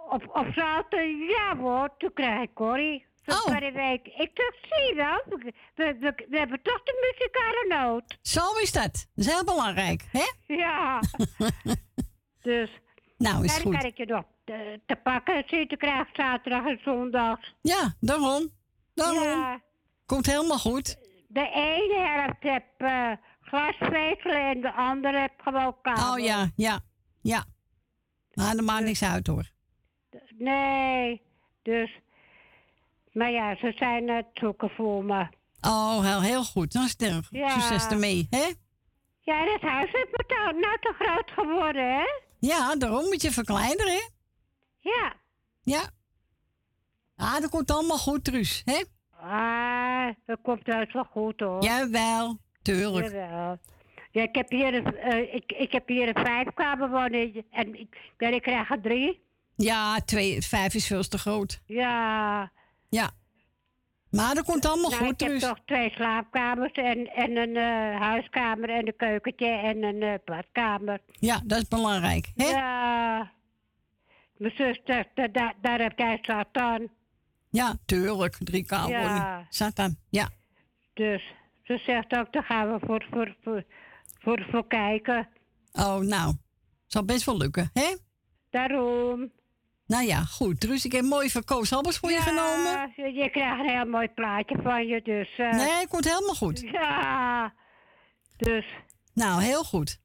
[0.10, 3.06] Op, op zaten, ja hoor, toen krijg ik Corrie.
[3.28, 3.56] Oh.
[4.18, 8.18] Ik dacht, zie wel, we, we, we, we hebben toch de muzikale noot.
[8.22, 9.08] Zo is dat.
[9.16, 10.54] Dat is heel belangrijk, hè?
[10.56, 10.99] Ja.
[12.41, 12.70] dus.
[13.18, 13.78] Nou, is dan goed.
[13.78, 17.40] kan ik je nog te, te pakken zien te krijgen zaterdag en zondag.
[17.62, 18.49] Ja, daarom.
[18.94, 19.24] Daarom.
[19.24, 19.62] Ja.
[20.06, 20.98] Komt helemaal goed.
[21.28, 26.12] De ene helft heb eh, glasvezel en de andere heb gewoon kabel.
[26.12, 26.80] Oh ja, ja,
[27.22, 27.45] ja.
[28.34, 29.49] Maar dat maakt niks uit hoor.
[30.38, 31.22] Nee,
[31.62, 31.99] dus...
[33.18, 35.27] Maar ja, ze zijn het zoeken voor me.
[35.61, 36.73] Oh, heel, heel goed.
[36.73, 37.26] Dan sterk.
[37.30, 37.49] Ja.
[37.49, 38.45] Succes ermee, hè?
[39.22, 42.06] Ja, dat huis is me nou, nou te groot geworden, hè?
[42.39, 44.07] Ja, daarom moet je verkleinen, hè?
[44.80, 45.14] Ja.
[45.64, 45.89] Ja.
[47.15, 48.84] Ah, dat komt allemaal goed, Truus, hè?
[49.22, 51.64] Ah, dat komt heus wel goed, hoor.
[51.64, 53.06] Jawel, tuurlijk.
[53.06, 53.57] Jawel.
[54.11, 57.98] Ja, ik heb hier een, eh, ik, ik heb hier een vijfkamer wonen en ik,
[58.18, 59.26] ja, ik krijg er drie.
[59.56, 61.61] Ja, twee, vijf is veel te groot.
[61.65, 62.52] Ja.
[62.89, 63.11] Ja.
[64.09, 65.41] Maar dat komt allemaal Nou, goed, ik heb Truus.
[65.41, 71.01] toch twee slaapkamers en, en een eh, huiskamer en een keukentje en een eh, badkamer.
[71.19, 72.45] Ja, dat is belangrijk, hè?
[72.47, 73.31] Ja.
[74.38, 76.88] Mijn zus, daar, daar, daar, heb jij zat aan.
[77.49, 78.35] Ja, tuurlijk.
[78.39, 79.18] Drie kamerwoning.
[79.18, 79.45] Ja.
[79.49, 80.30] Satan, ja.
[80.93, 81.34] Dus
[81.64, 83.64] ze zegt ook, daar gaan we voor, voor, voor,
[84.19, 85.27] voor, voor kijken.
[85.73, 86.35] Oh, nou.
[86.85, 87.95] Zal best wel lukken, hè?
[88.49, 89.31] Daarom.
[89.88, 90.59] Nou ja, goed.
[90.59, 92.93] Truus, ik heb mooi van Koos voor je genomen.
[92.95, 95.30] Je, je krijgt een heel mooi plaatje van je, dus...
[95.38, 96.59] eh, Nee, het komt helemaal goed.
[96.59, 97.53] Ja.
[98.38, 98.65] Dus...
[99.14, 99.99] Nou, heel goed.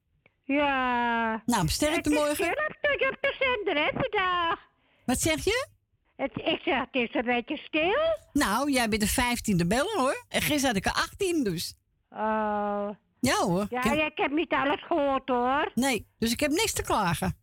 [0.44, 1.42] Ja.
[1.46, 2.34] Nou, sterkte Het is morgen.
[2.34, 4.58] stil op de, op de zender, hè, vandaag.
[5.06, 5.68] Wat zeg je?
[6.16, 7.96] Het, ik zeg, het is een beetje stil.
[8.32, 10.24] Nou, jij bent de vijftiende beller, hoor.
[10.28, 11.74] En gisteren had ik er 18, dus.
[12.10, 12.88] Oh.
[13.20, 13.66] Ja, hoor.
[13.70, 15.70] Ja, Ik heb- ja, ik heb niet alles gehoord, hoor.
[15.74, 17.38] Nee, dus ik heb niks te klagen.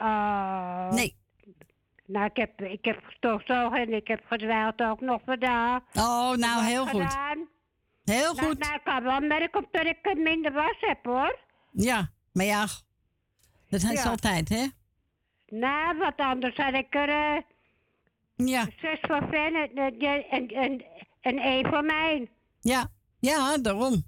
[0.00, 0.90] Oh.
[0.90, 1.16] Nee.
[2.08, 5.80] Nou, ik heb, ik heb gestofzogen en ik heb gedwijld ook nog vandaag.
[5.94, 7.02] Oh, nou, heel goed.
[7.02, 7.48] gedaan.
[8.04, 8.58] Heel Nou, goed.
[8.58, 11.38] nou, ik kan wel merken dat ik minder was heb, hoor.
[11.72, 12.66] Ja, maar ja,
[13.68, 14.10] dat is Ja.
[14.10, 14.66] altijd, hè?
[15.48, 17.42] Nou, wat anders had ik er eh,
[18.36, 18.66] Ja.
[18.80, 20.84] zes van Fen en, en, en,
[21.20, 22.30] en, één van mij.
[22.60, 22.88] Ja,
[23.20, 24.02] ja, daarom.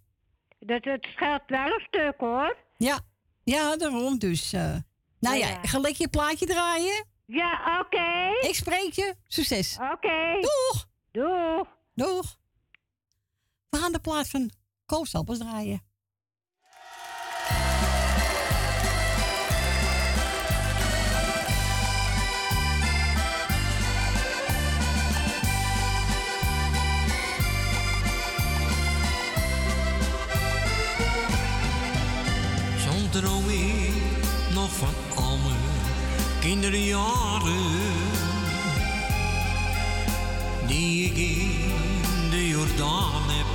[0.59, 2.57] Dat, het scheelt wel een stuk, hoor.
[2.77, 3.01] Ja,
[3.45, 4.19] ja, daarom.
[4.19, 4.77] Dus, eh,
[5.21, 5.59] nou ja, Ja.
[5.63, 7.09] ga lekker je plaatje draaien.
[7.31, 8.49] Ja, oké.
[8.49, 9.15] Ik spreek je.
[9.27, 9.79] Succes.
[9.93, 10.41] Oké.
[10.41, 10.89] Doeg.
[11.11, 11.77] Doeg.
[11.95, 12.39] Doeg.
[13.69, 14.51] We gaan de plaat van
[14.87, 15.83] Koos Albers draaien.
[32.79, 33.49] Soms droom
[36.71, 37.79] kinderjaren.
[40.67, 43.47] Die ik in de Jordaan heb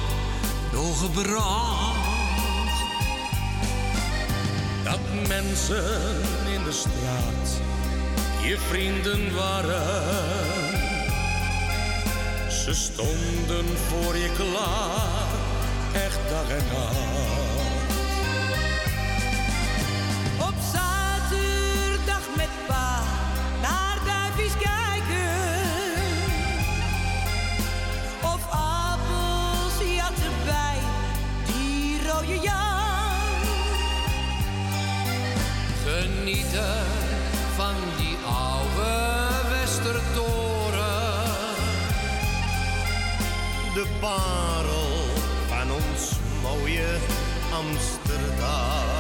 [0.72, 1.96] doorgebracht.
[4.84, 6.22] Dat mensen
[6.54, 7.62] in de straat
[8.42, 9.84] je vrienden waren.
[12.50, 15.28] Ze stonden voor je klaar,
[15.94, 17.55] echt dag en nacht.
[37.56, 38.94] Van die oude
[39.50, 40.46] Westertoren.
[43.76, 44.96] de parel
[45.48, 46.12] van ons
[46.42, 46.98] mooie
[47.52, 48.96] Amsterdam.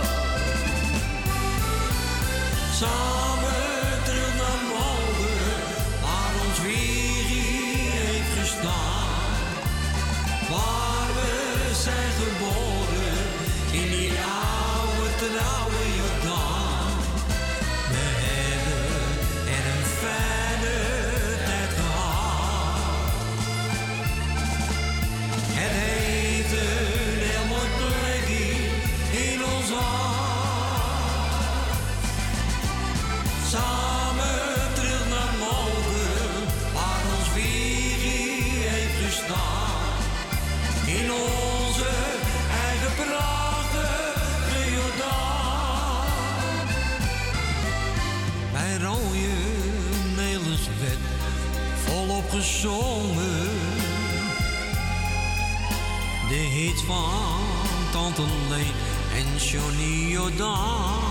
[56.29, 57.43] De hits van
[57.91, 58.73] Tante Leen
[59.13, 61.04] en Johnny Jordaan.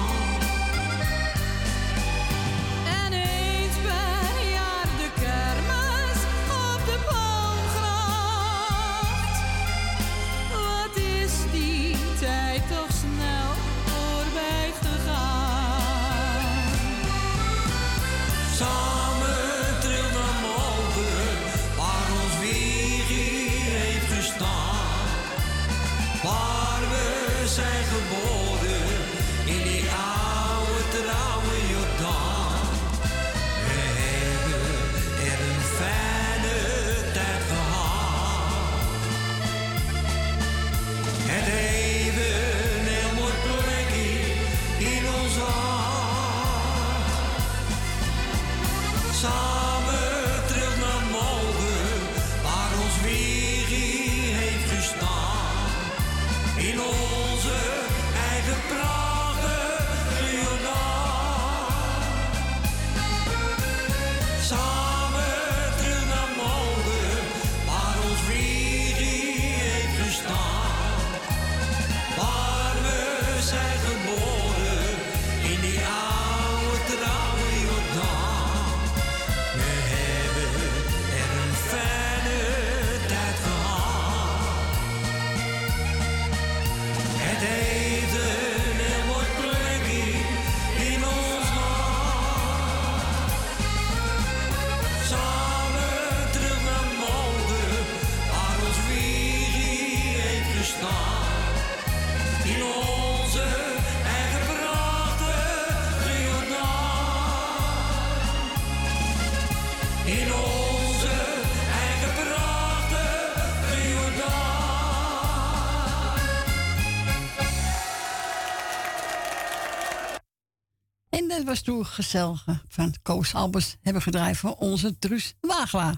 [121.45, 125.95] Dat was toen gezellig van Koos Albers hebben gedraaid voor onze Truus Wagelaar.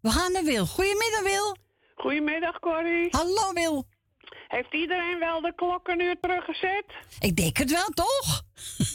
[0.00, 0.66] We gaan naar Wil.
[0.66, 1.56] Goedemiddag Wil.
[1.94, 3.08] Goedemiddag, Corrie.
[3.10, 3.84] Hallo Wil.
[4.48, 6.84] Heeft iedereen wel de klokken nu teruggezet?
[7.18, 8.42] Ik denk het wel, toch?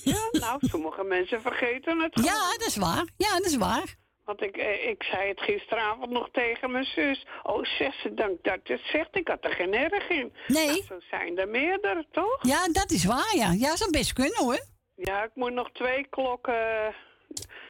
[0.03, 2.57] Ja, nou, sommige mensen vergeten het Ja, gewoon.
[2.57, 3.05] dat is waar.
[3.17, 3.95] Ja, dat is waar.
[4.25, 7.25] Want ik, eh, ik zei het gisteravond nog tegen mijn zus.
[7.43, 9.15] Oh, zegt ze, dank dat het zegt.
[9.15, 10.33] Ik had er geen erg in.
[10.47, 10.65] Nee.
[10.67, 12.38] Nou, zo zijn er meerdere, toch?
[12.41, 13.51] Ja, dat is waar, ja.
[13.51, 14.69] Ja, zou best kunnen hoor.
[15.01, 16.93] Ja, ik moet nog twee klokken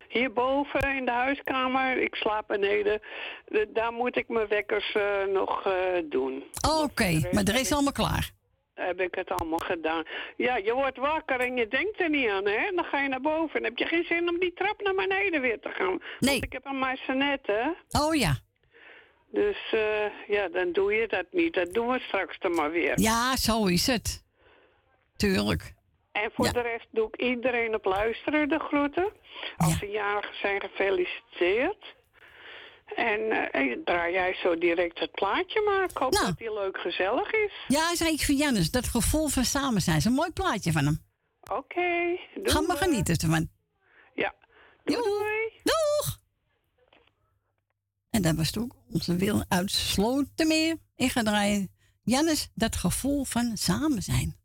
[0.10, 1.98] hierboven in de huiskamer.
[2.02, 3.02] Ik slaap beneden.
[3.48, 5.74] De- daar moet ik mijn wekkers eh, nog eh,
[6.06, 6.44] doen.
[6.68, 8.32] Oh, Oké, maar er is allemaal klaar.
[8.74, 10.04] Heb ik het allemaal gedaan.
[10.38, 12.72] Ja, je wordt wakker en je denkt er niet aan, hè?
[12.76, 15.42] Dan ga je naar boven en heb je geen zin om die trap naar beneden
[15.42, 16.00] weer te gaan.
[16.20, 16.32] Nee.
[16.32, 17.76] Want ik heb een maisonette.
[17.90, 18.38] Oh ja.
[19.32, 21.54] Dus eh, ja, dan doe je dat niet.
[21.54, 23.00] Dat doen we straks dan maar weer.
[23.00, 24.24] Ja, zo is het.
[25.16, 25.74] Tuurlijk.
[26.12, 26.52] En voor Ja.
[26.52, 29.12] de rest doe ik iedereen op luisteren de groeten.
[29.58, 31.96] Als ze jarig zijn, gefeliciteerd.
[32.96, 35.84] En eh, draai jij zo direct het plaatje maar.
[35.84, 37.54] Ik hoop dat die leuk gezellig is.
[37.68, 39.98] Ja, zei ik van Jannes, dat gevoel van samen zijn.
[39.98, 41.00] is een mooi plaatje van hem.
[41.52, 42.18] Oké.
[42.44, 43.50] Ga maar genieten ervan.
[44.14, 44.34] Ja.
[44.84, 46.20] Doei, Doeg!
[48.10, 50.76] En dat was toen onze wil uit Slotermeer.
[50.96, 51.72] Ik ga draaien.
[52.04, 54.40] Jannes, dat gevoel van samen zijn.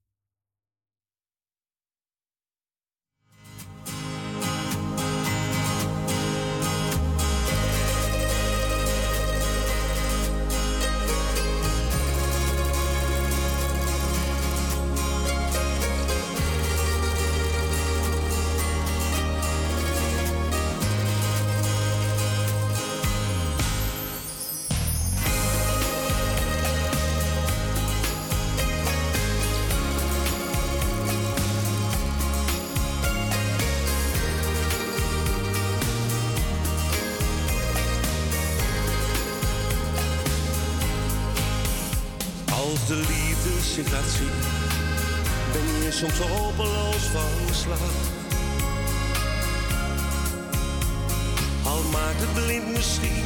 [51.97, 53.25] Maakt het blind misschien,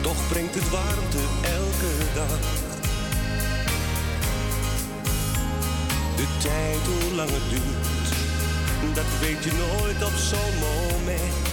[0.00, 1.22] toch brengt het warmte
[1.58, 2.42] elke dag.
[6.16, 8.08] De tijd, hoe lang het duurt,
[8.94, 11.48] dat weet je nooit op zo'n moment.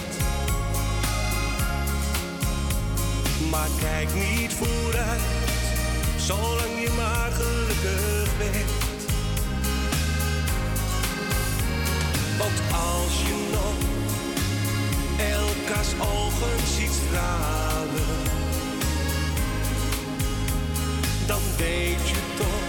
[3.51, 5.21] Maar kijk niet vooruit,
[6.17, 8.71] zolang je maar gelukkig bent.
[12.37, 13.96] Want als je nog
[15.93, 18.23] elkaars ogen ziet stralen,
[21.25, 22.65] dan weet je toch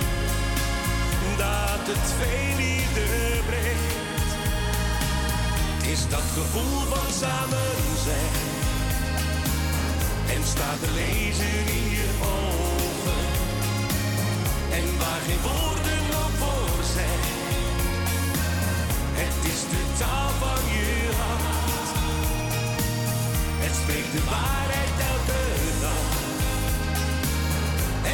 [1.37, 3.07] dat het veel liefde
[3.47, 4.31] brengt.
[5.93, 7.75] Is dat gevoel van samen
[8.05, 8.47] zijn
[10.37, 13.25] en staat te lezen in je ogen.
[14.71, 17.37] En waar geen woorden nog voor zijn.
[19.21, 21.68] Het is de taal van je hart.
[23.69, 25.43] Het spreekt de waarheid elke
[25.85, 26.07] dag.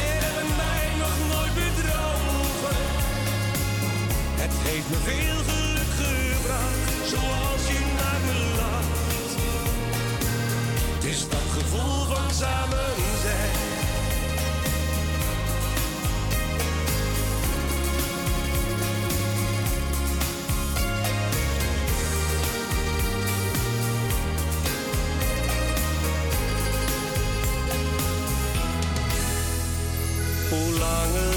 [0.03, 2.81] En hebben mij nog nooit bedrogen.
[4.41, 9.31] Het heeft me veel geluk gebracht, zoals je naar me lacht.
[10.93, 13.04] Het is dat gevoel van samen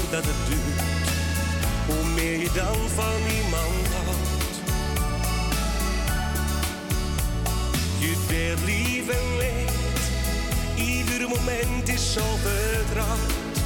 [0.09, 1.09] dat het duurt,
[1.85, 4.55] hoe meer je dan van iemand houdt.
[7.99, 9.71] Je bent lief en leed,
[10.75, 13.57] ieder moment is zo vertrouwd.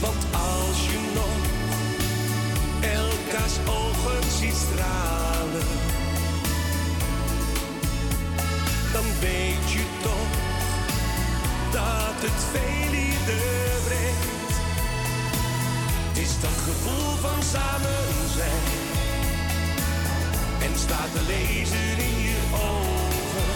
[0.00, 1.42] Want als je nog
[2.80, 5.68] elkaars ogen ziet stralen,
[8.92, 10.42] dan weet je toch
[11.72, 12.83] dat het veel
[17.24, 18.62] van samen zijn
[20.66, 23.52] en staat te lezen in je ogen.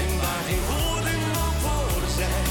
[0.00, 2.48] En waar geen woorden nog voor zijn,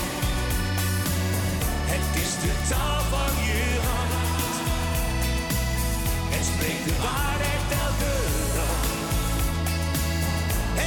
[1.93, 4.55] het is de taal van je hart.
[6.33, 8.15] Het spreekt de waarheid elke
[8.57, 8.81] dag.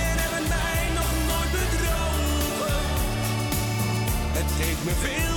[0.00, 2.82] En hebben mij nog nooit bedrogen.
[4.38, 5.35] Het heeft me veel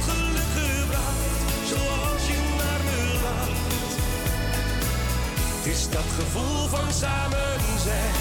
[6.70, 8.14] van samen zijn.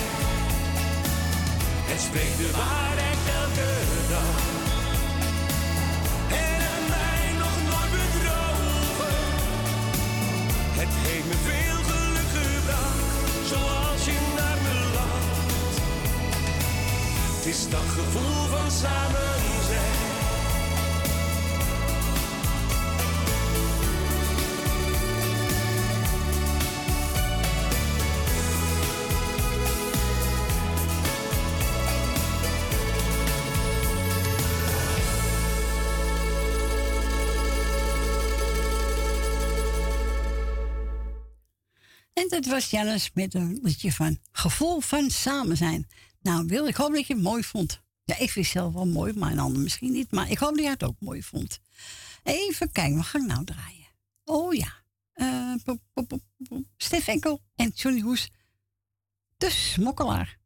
[1.90, 3.70] Het spreekt de waarheid elke
[4.14, 4.36] dag.
[6.44, 9.18] En heeft mij nog nooit bedrogen.
[10.80, 13.02] Het heeft me veel geluk gebracht,
[13.50, 15.76] zoals je naar me lacht.
[17.36, 19.57] Het is dat gevoel van samen
[42.48, 45.86] was Jannes met een liedje van Gevoel van Samen zijn.
[46.20, 47.80] Nou, Wil, ik hoop dat je het mooi vond.
[48.04, 50.10] Ja, ik vind het zelf wel mooi, maar een ander misschien niet.
[50.10, 51.60] Maar ik hoop dat jij het ook mooi vond.
[52.22, 53.86] Even kijken, wat ga ik nou draaien?
[54.24, 54.72] Oh ja.
[55.94, 56.20] pop.
[56.76, 58.30] Stef Enkel en Johnny Hoes.
[59.36, 60.37] De smokkelaar.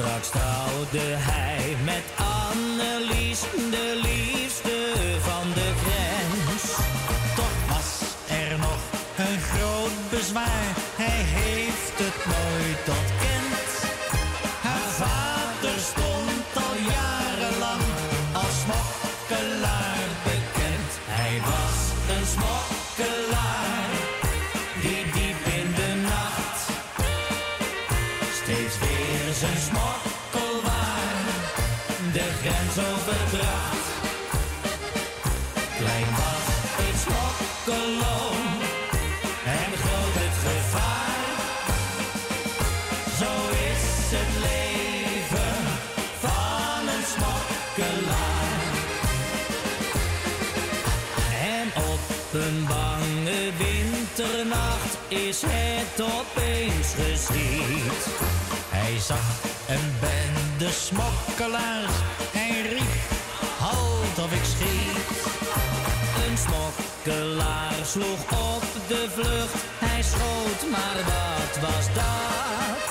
[0.00, 6.62] Straks trouwde hij met Annelies, de liefste van de grens.
[7.36, 8.80] Toch was er nog
[9.16, 13.09] een groot bezwaar, hij heeft het nooit ontkend.
[55.10, 58.06] Is het opeens geschied.
[58.68, 61.92] Hij zag een bende smokkelaars.
[62.32, 63.10] Hij riep,
[63.58, 65.18] halt of ik schiet.
[66.26, 68.22] Een smokkelaar sloeg
[68.54, 69.64] op de vlucht.
[69.78, 72.89] Hij schoot, maar wat was dat?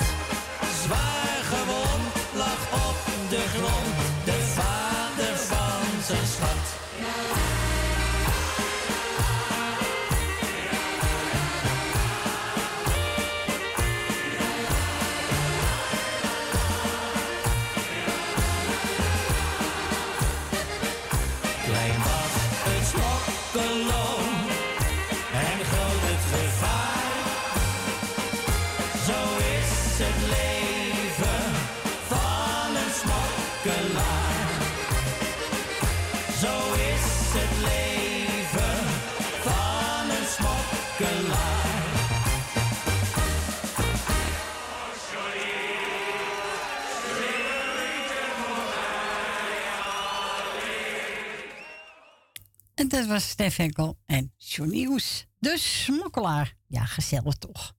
[53.10, 55.00] Was Stef Enkel en Johnny.
[55.38, 56.56] De smokkelaar.
[56.66, 57.74] Ja, gezellig toch.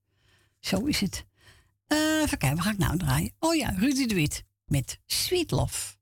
[0.59, 1.25] Zo is het.
[1.87, 3.33] Eh even wat ga ik nou draaien?
[3.39, 5.95] Oh ja, Rudy de Wit met Sweet Love.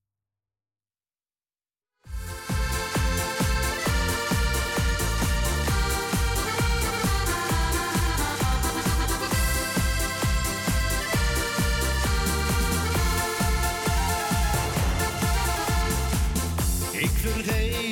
[16.91, 17.88] Ik vergeet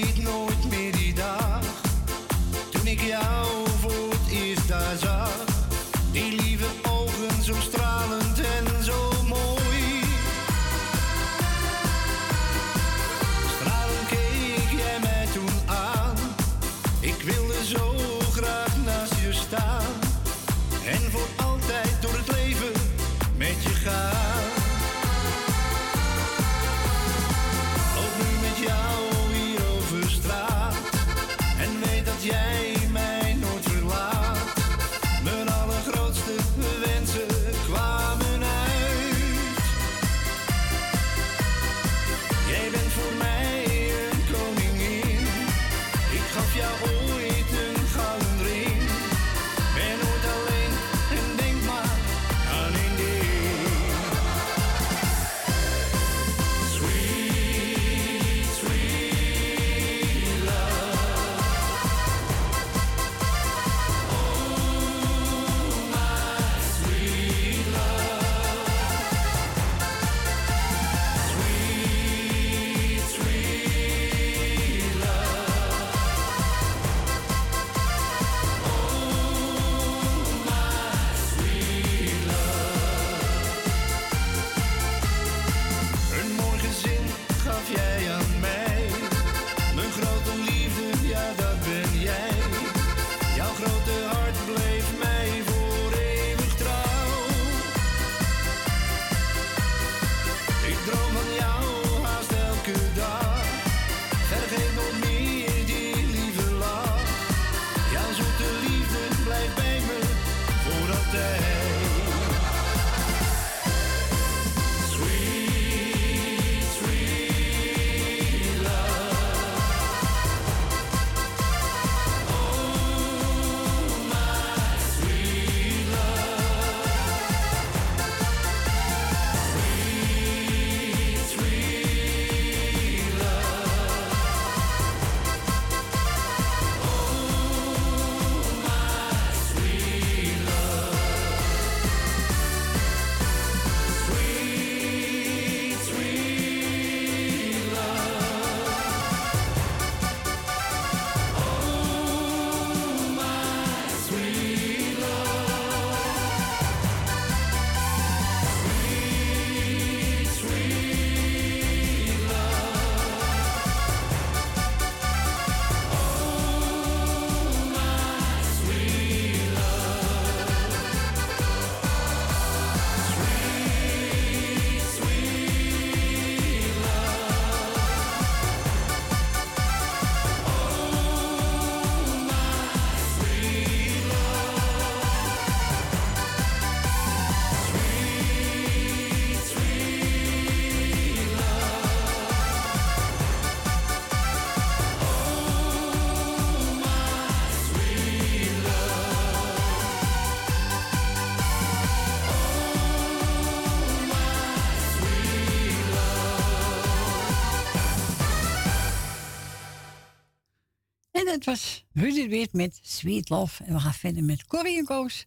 [211.47, 213.63] was Rudy met Sweet Love.
[213.63, 215.25] En we gaan verder met Corrie en Koos.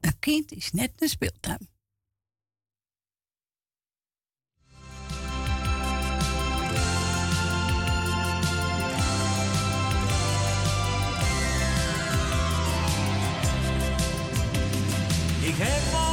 [0.00, 1.68] Een kind is net een speeltuin.
[15.40, 16.11] Ik heb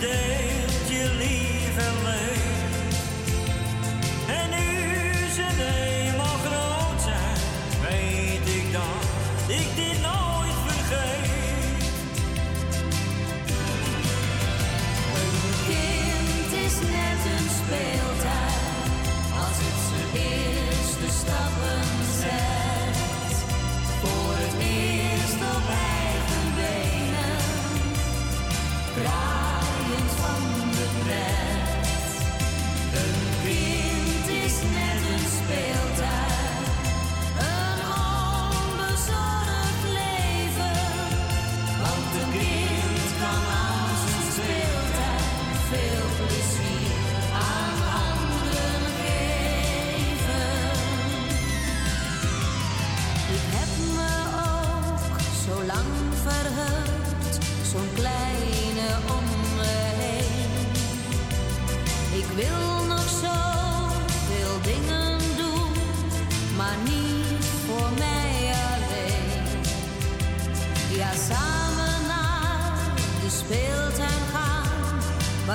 [0.00, 0.45] day.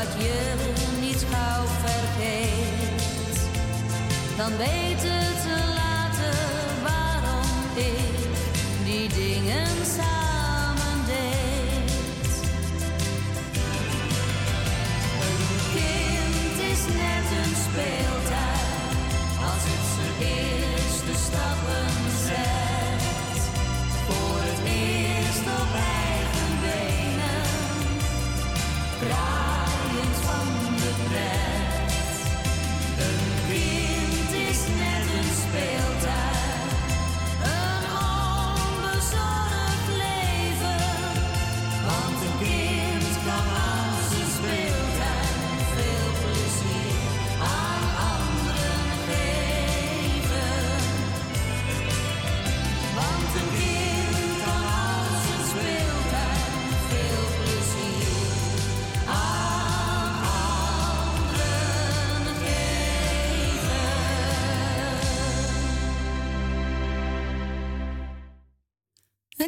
[0.04, 0.54] wat je
[1.02, 3.50] niet gauw vergeet,
[4.38, 5.31] dan weten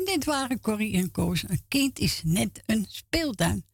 [0.03, 1.43] En dit waren Corrie en Koos.
[1.47, 3.65] Een kind is net een speeltuin.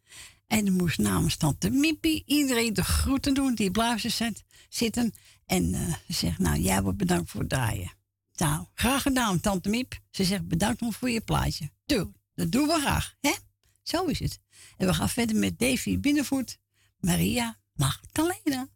[0.47, 4.35] En er moest namens tante Mippie iedereen de groeten doen die blazen
[4.69, 5.13] zitten.
[5.45, 5.73] En
[6.07, 7.91] ze zegt, nou, jij wordt bedankt voor het draaien.
[8.35, 9.99] Nou, graag gedaan, tante Miep.
[10.11, 11.71] Ze zegt, bedankt nog voor je plaatje.
[11.85, 13.33] Doe, dat doen we graag, hè?
[13.83, 14.39] Zo is het.
[14.77, 16.59] En we gaan verder met Davy Binnenvoet,
[16.99, 18.67] Maria Magdalena.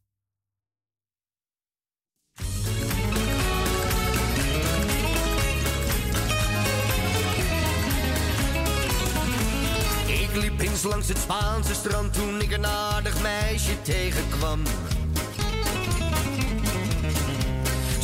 [10.34, 14.64] Liep eens langs het Spaanse strand toen ik een aardig meisje tegenkwam.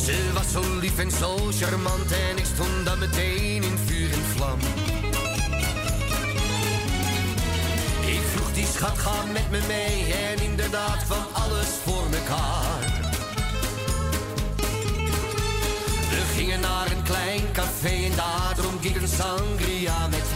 [0.04, 4.24] Ze was zo lief en zo charmant en ik stond dan meteen in vuur en
[4.36, 4.58] vlam.
[8.06, 13.10] Ik vroeg die schat, ga met me mee en inderdaad kwam alles voor mekaar.
[16.10, 20.29] We gingen naar een klein café en daar dronk ik een sangria met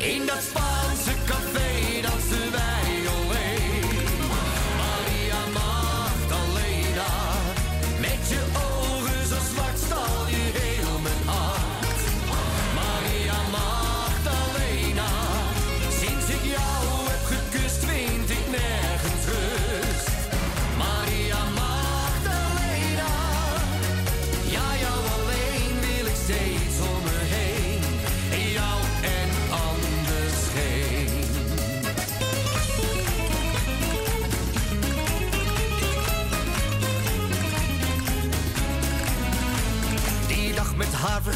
[0.00, 1.59] In dat Spaanse café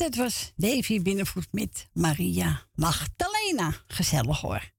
[0.00, 3.74] Dat was Davy Binnenvoet met Maria Magdalena.
[3.86, 4.70] Gezellig hoor.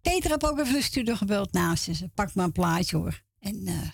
[0.00, 2.08] Peter heb ook even de studio gebeld naast ze.
[2.08, 3.22] Pak maar een plaatje hoor.
[3.38, 3.90] En eh,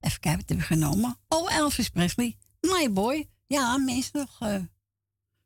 [0.00, 1.18] even kijken wat hebben we genomen.
[1.28, 2.38] Oh, Elvis Presley.
[2.60, 3.30] My boy.
[3.46, 4.70] Ja, mensen nog eh, een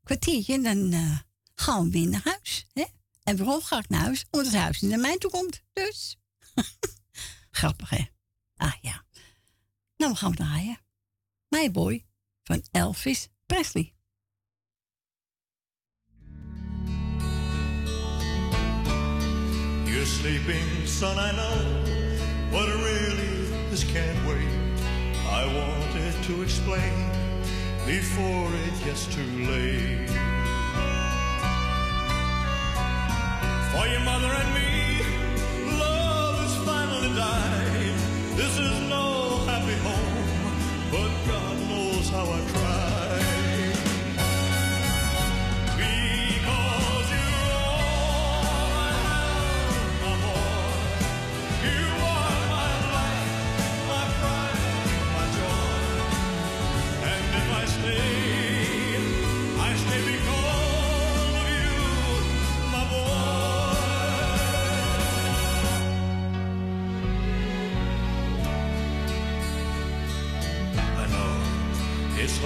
[0.03, 1.19] kwartiertje en dan eh,
[1.55, 2.67] gaan we weer naar huis.
[2.73, 2.85] Hè?
[3.23, 4.27] En waarom ga ik naar huis?
[4.31, 5.63] Omdat het huis naar mij toe komt.
[5.73, 6.19] Dus.
[7.51, 8.05] Grappig hè?
[8.57, 9.05] Ah ja.
[9.97, 10.79] Nou, we gaan draaien.
[11.49, 12.07] My boy
[12.43, 13.96] van Elvis Presley.
[19.97, 21.57] You're sleeping, son, I know,
[22.53, 24.47] but really this can't wait.
[25.31, 27.09] I wanted to explain
[27.87, 30.11] before it gets too late.
[33.73, 35.01] For your mother and me,
[35.79, 37.95] love has finally died.
[38.37, 38.86] This is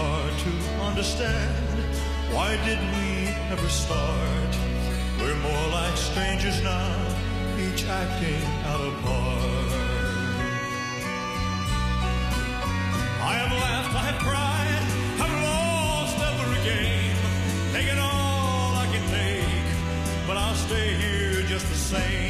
[0.00, 0.52] hard to
[0.88, 1.54] understand.
[2.34, 3.08] Why did we
[3.52, 4.50] ever start?
[5.20, 6.92] We're more like strangers now,
[7.64, 9.70] each acting out of part.
[13.30, 14.82] I have laughed, I have cried,
[15.22, 17.16] I've lost every game,
[17.76, 19.66] taken all I can take,
[20.26, 22.29] but I'll stay here just the same.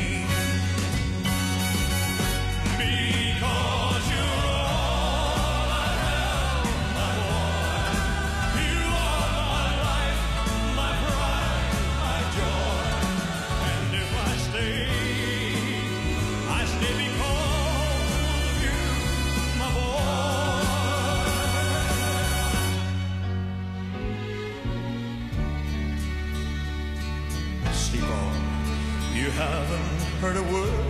[30.20, 30.84] heard a word.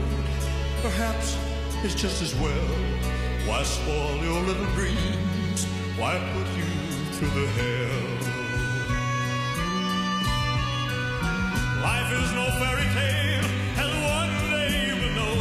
[0.82, 1.38] Perhaps
[1.84, 2.68] it's just as well.
[3.46, 5.66] Why spoil your little dreams?
[5.96, 6.64] Why put you
[7.14, 8.10] through the hell?
[11.80, 13.46] Life is no fairy tale,
[13.82, 15.38] and one day you will know.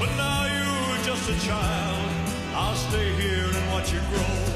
[0.00, 2.10] But now you're just a child.
[2.54, 4.53] I'll stay here and watch you grow.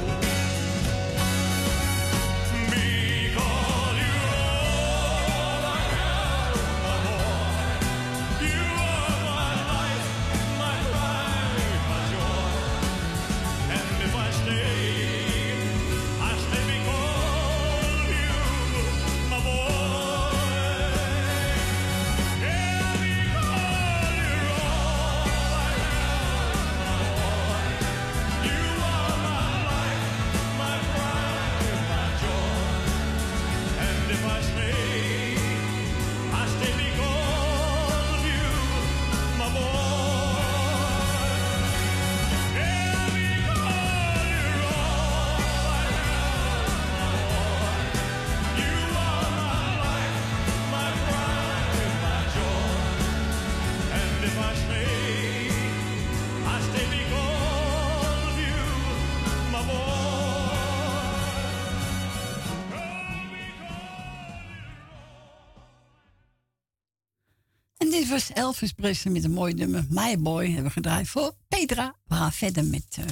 [68.29, 69.85] Elf Elvis Presley met een mooi nummer.
[69.89, 71.95] My Boy hebben we gedraaid voor Petra.
[72.05, 73.05] We gaan verder met, uh,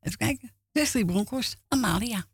[0.00, 2.24] even kijken, Wesley Bronkhorst, Amalia.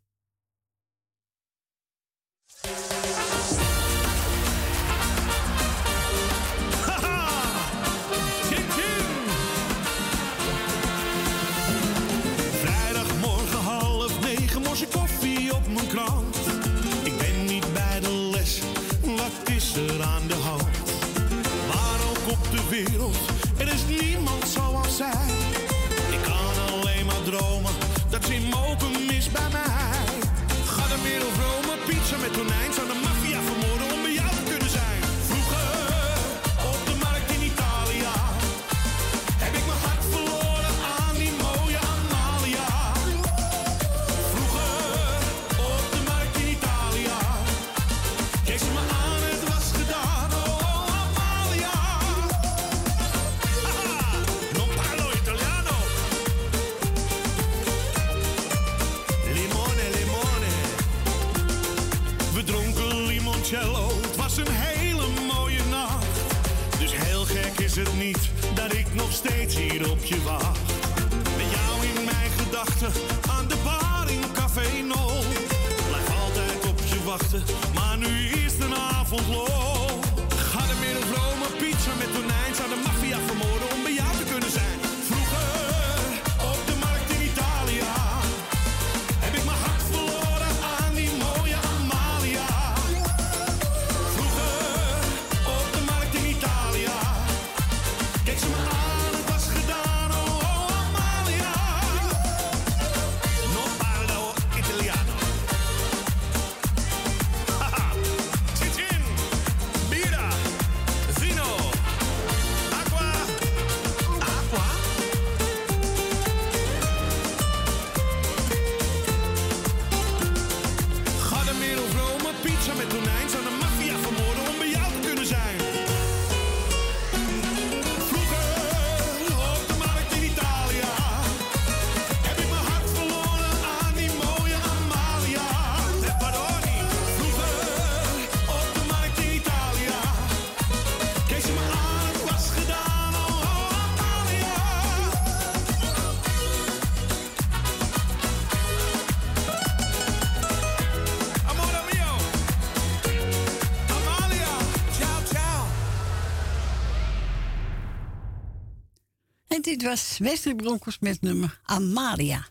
[159.77, 162.47] Dit was Wesley Broncos met nummer Amalia.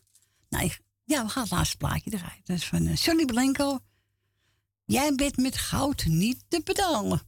[0.48, 0.70] Nou,
[1.04, 2.40] ja, we gaan het laatste plaatje draaien.
[2.44, 3.78] Dat is van eh, Johnny Blanco.
[4.84, 7.20] Jij bent met goud niet te betalen.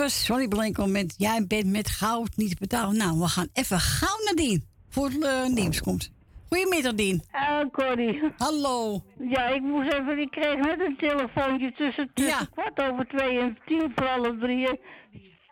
[0.00, 2.96] Was Johnny Blanco met Jij bent met goud niet betalen.
[2.96, 4.64] Nou, we gaan even gauw naar Dien.
[4.88, 6.12] Voor de uh, nieuws komt.
[6.48, 7.22] Goedemiddag, Dien.
[7.30, 8.22] Ah, Corrie.
[8.36, 9.02] Hallo.
[9.18, 13.58] Ja, ik moest even, ik kreeg net een telefoontje tussen, tussen kwart over twee en
[13.66, 14.78] tien voor alle drieën.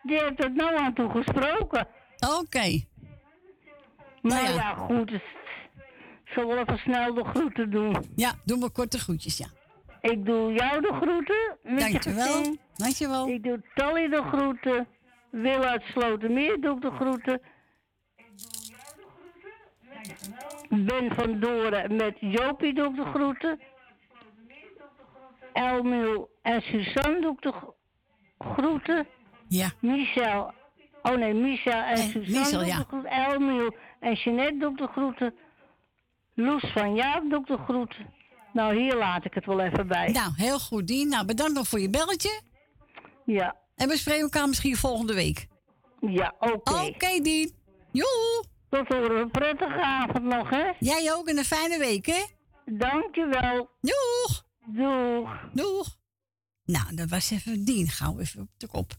[0.03, 1.89] Die heeft het nou aan toe gesproken.
[2.41, 2.81] Oké.
[4.23, 4.51] Nou ja.
[4.51, 5.11] ja, goed.
[5.11, 7.97] Ik zal wel even snel de groeten doen.
[8.17, 9.47] Ja, doe maar korte groetjes, ja.
[10.01, 11.57] Ik doe jou de groeten.
[11.63, 12.57] met je Dankjewel.
[12.79, 13.29] Dankjewel.
[13.29, 14.87] Ik doe Tally de groeten.
[15.31, 17.41] Wil uit Slotermeer doe ik de groeten.
[20.69, 23.61] Ben van Doren met Jopie doe ik de groeten.
[25.53, 27.75] Elmiel en Suzanne doe ik de gro-
[28.39, 29.07] groeten.
[29.49, 29.71] Ja.
[29.81, 30.53] Michel.
[31.03, 32.79] Oh nee, Michel en Suzanne Michel, doe ik ja.
[32.79, 33.11] de groeten.
[33.11, 35.35] Elmiel en Jeanette doe ik de groeten.
[36.35, 38.07] Loes van Jaap doe ik de groeten.
[38.53, 40.11] Nou, hier laat ik het wel even bij.
[40.11, 41.09] Nou, heel goed, Dien.
[41.09, 42.41] Nou, bedankt nog voor je belletje.
[43.33, 43.57] Ja.
[43.75, 45.47] En we spreken elkaar misschien volgende week.
[46.01, 46.73] Ja, oké.
[46.73, 47.55] Oké, Dien.
[47.93, 48.45] Joe.
[48.71, 50.73] Tot een prettige avond nog, hè?
[50.79, 52.25] Jij ook en een fijne week, hè?
[52.65, 53.71] Dankjewel.
[53.81, 54.45] Doeg.
[54.67, 55.31] Doeg.
[55.53, 55.97] Doeg.
[56.65, 57.89] Nou, dat was even Dien.
[57.89, 58.93] Gauw even op de kop.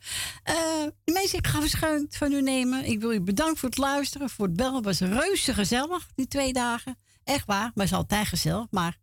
[0.43, 0.55] Eh,
[1.03, 2.85] de mensen, ik ga verscheunt van u nemen.
[2.85, 4.75] Ik wil u bedanken voor het luisteren, voor het bellen.
[4.75, 6.97] Het was reuze gezellig, die twee dagen.
[7.23, 8.67] Echt waar, maar het is altijd gezellig.
[8.71, 8.97] Maar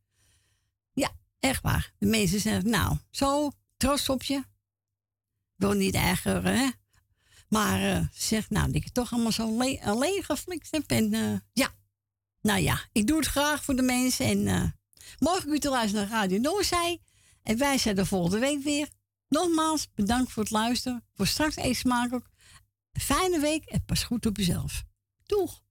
[0.93, 1.93] ja, echt waar.
[1.99, 4.43] De mensen zeggen, nou, zo, trots op je.
[5.57, 6.69] Wil niet ergeren, hè.
[7.49, 10.91] Maar eh, ze zegt, nou, dat ik het toch allemaal zo alleen, alleen geflikt heb.
[10.91, 11.75] En eh, ja,
[12.41, 14.27] nou ja, ik doe het graag voor de mensen.
[14.27, 14.65] En eh,
[15.19, 17.01] morgen u te luisteren naar Radio Noorzij.
[17.43, 18.89] En wij zijn er volgende week weer.
[19.29, 21.05] Nogmaals, bedankt voor het luisteren.
[21.15, 22.27] Voor straks eet smakelijk.
[22.93, 24.85] Fijne week en pas goed op jezelf.
[25.27, 25.65] Doeg!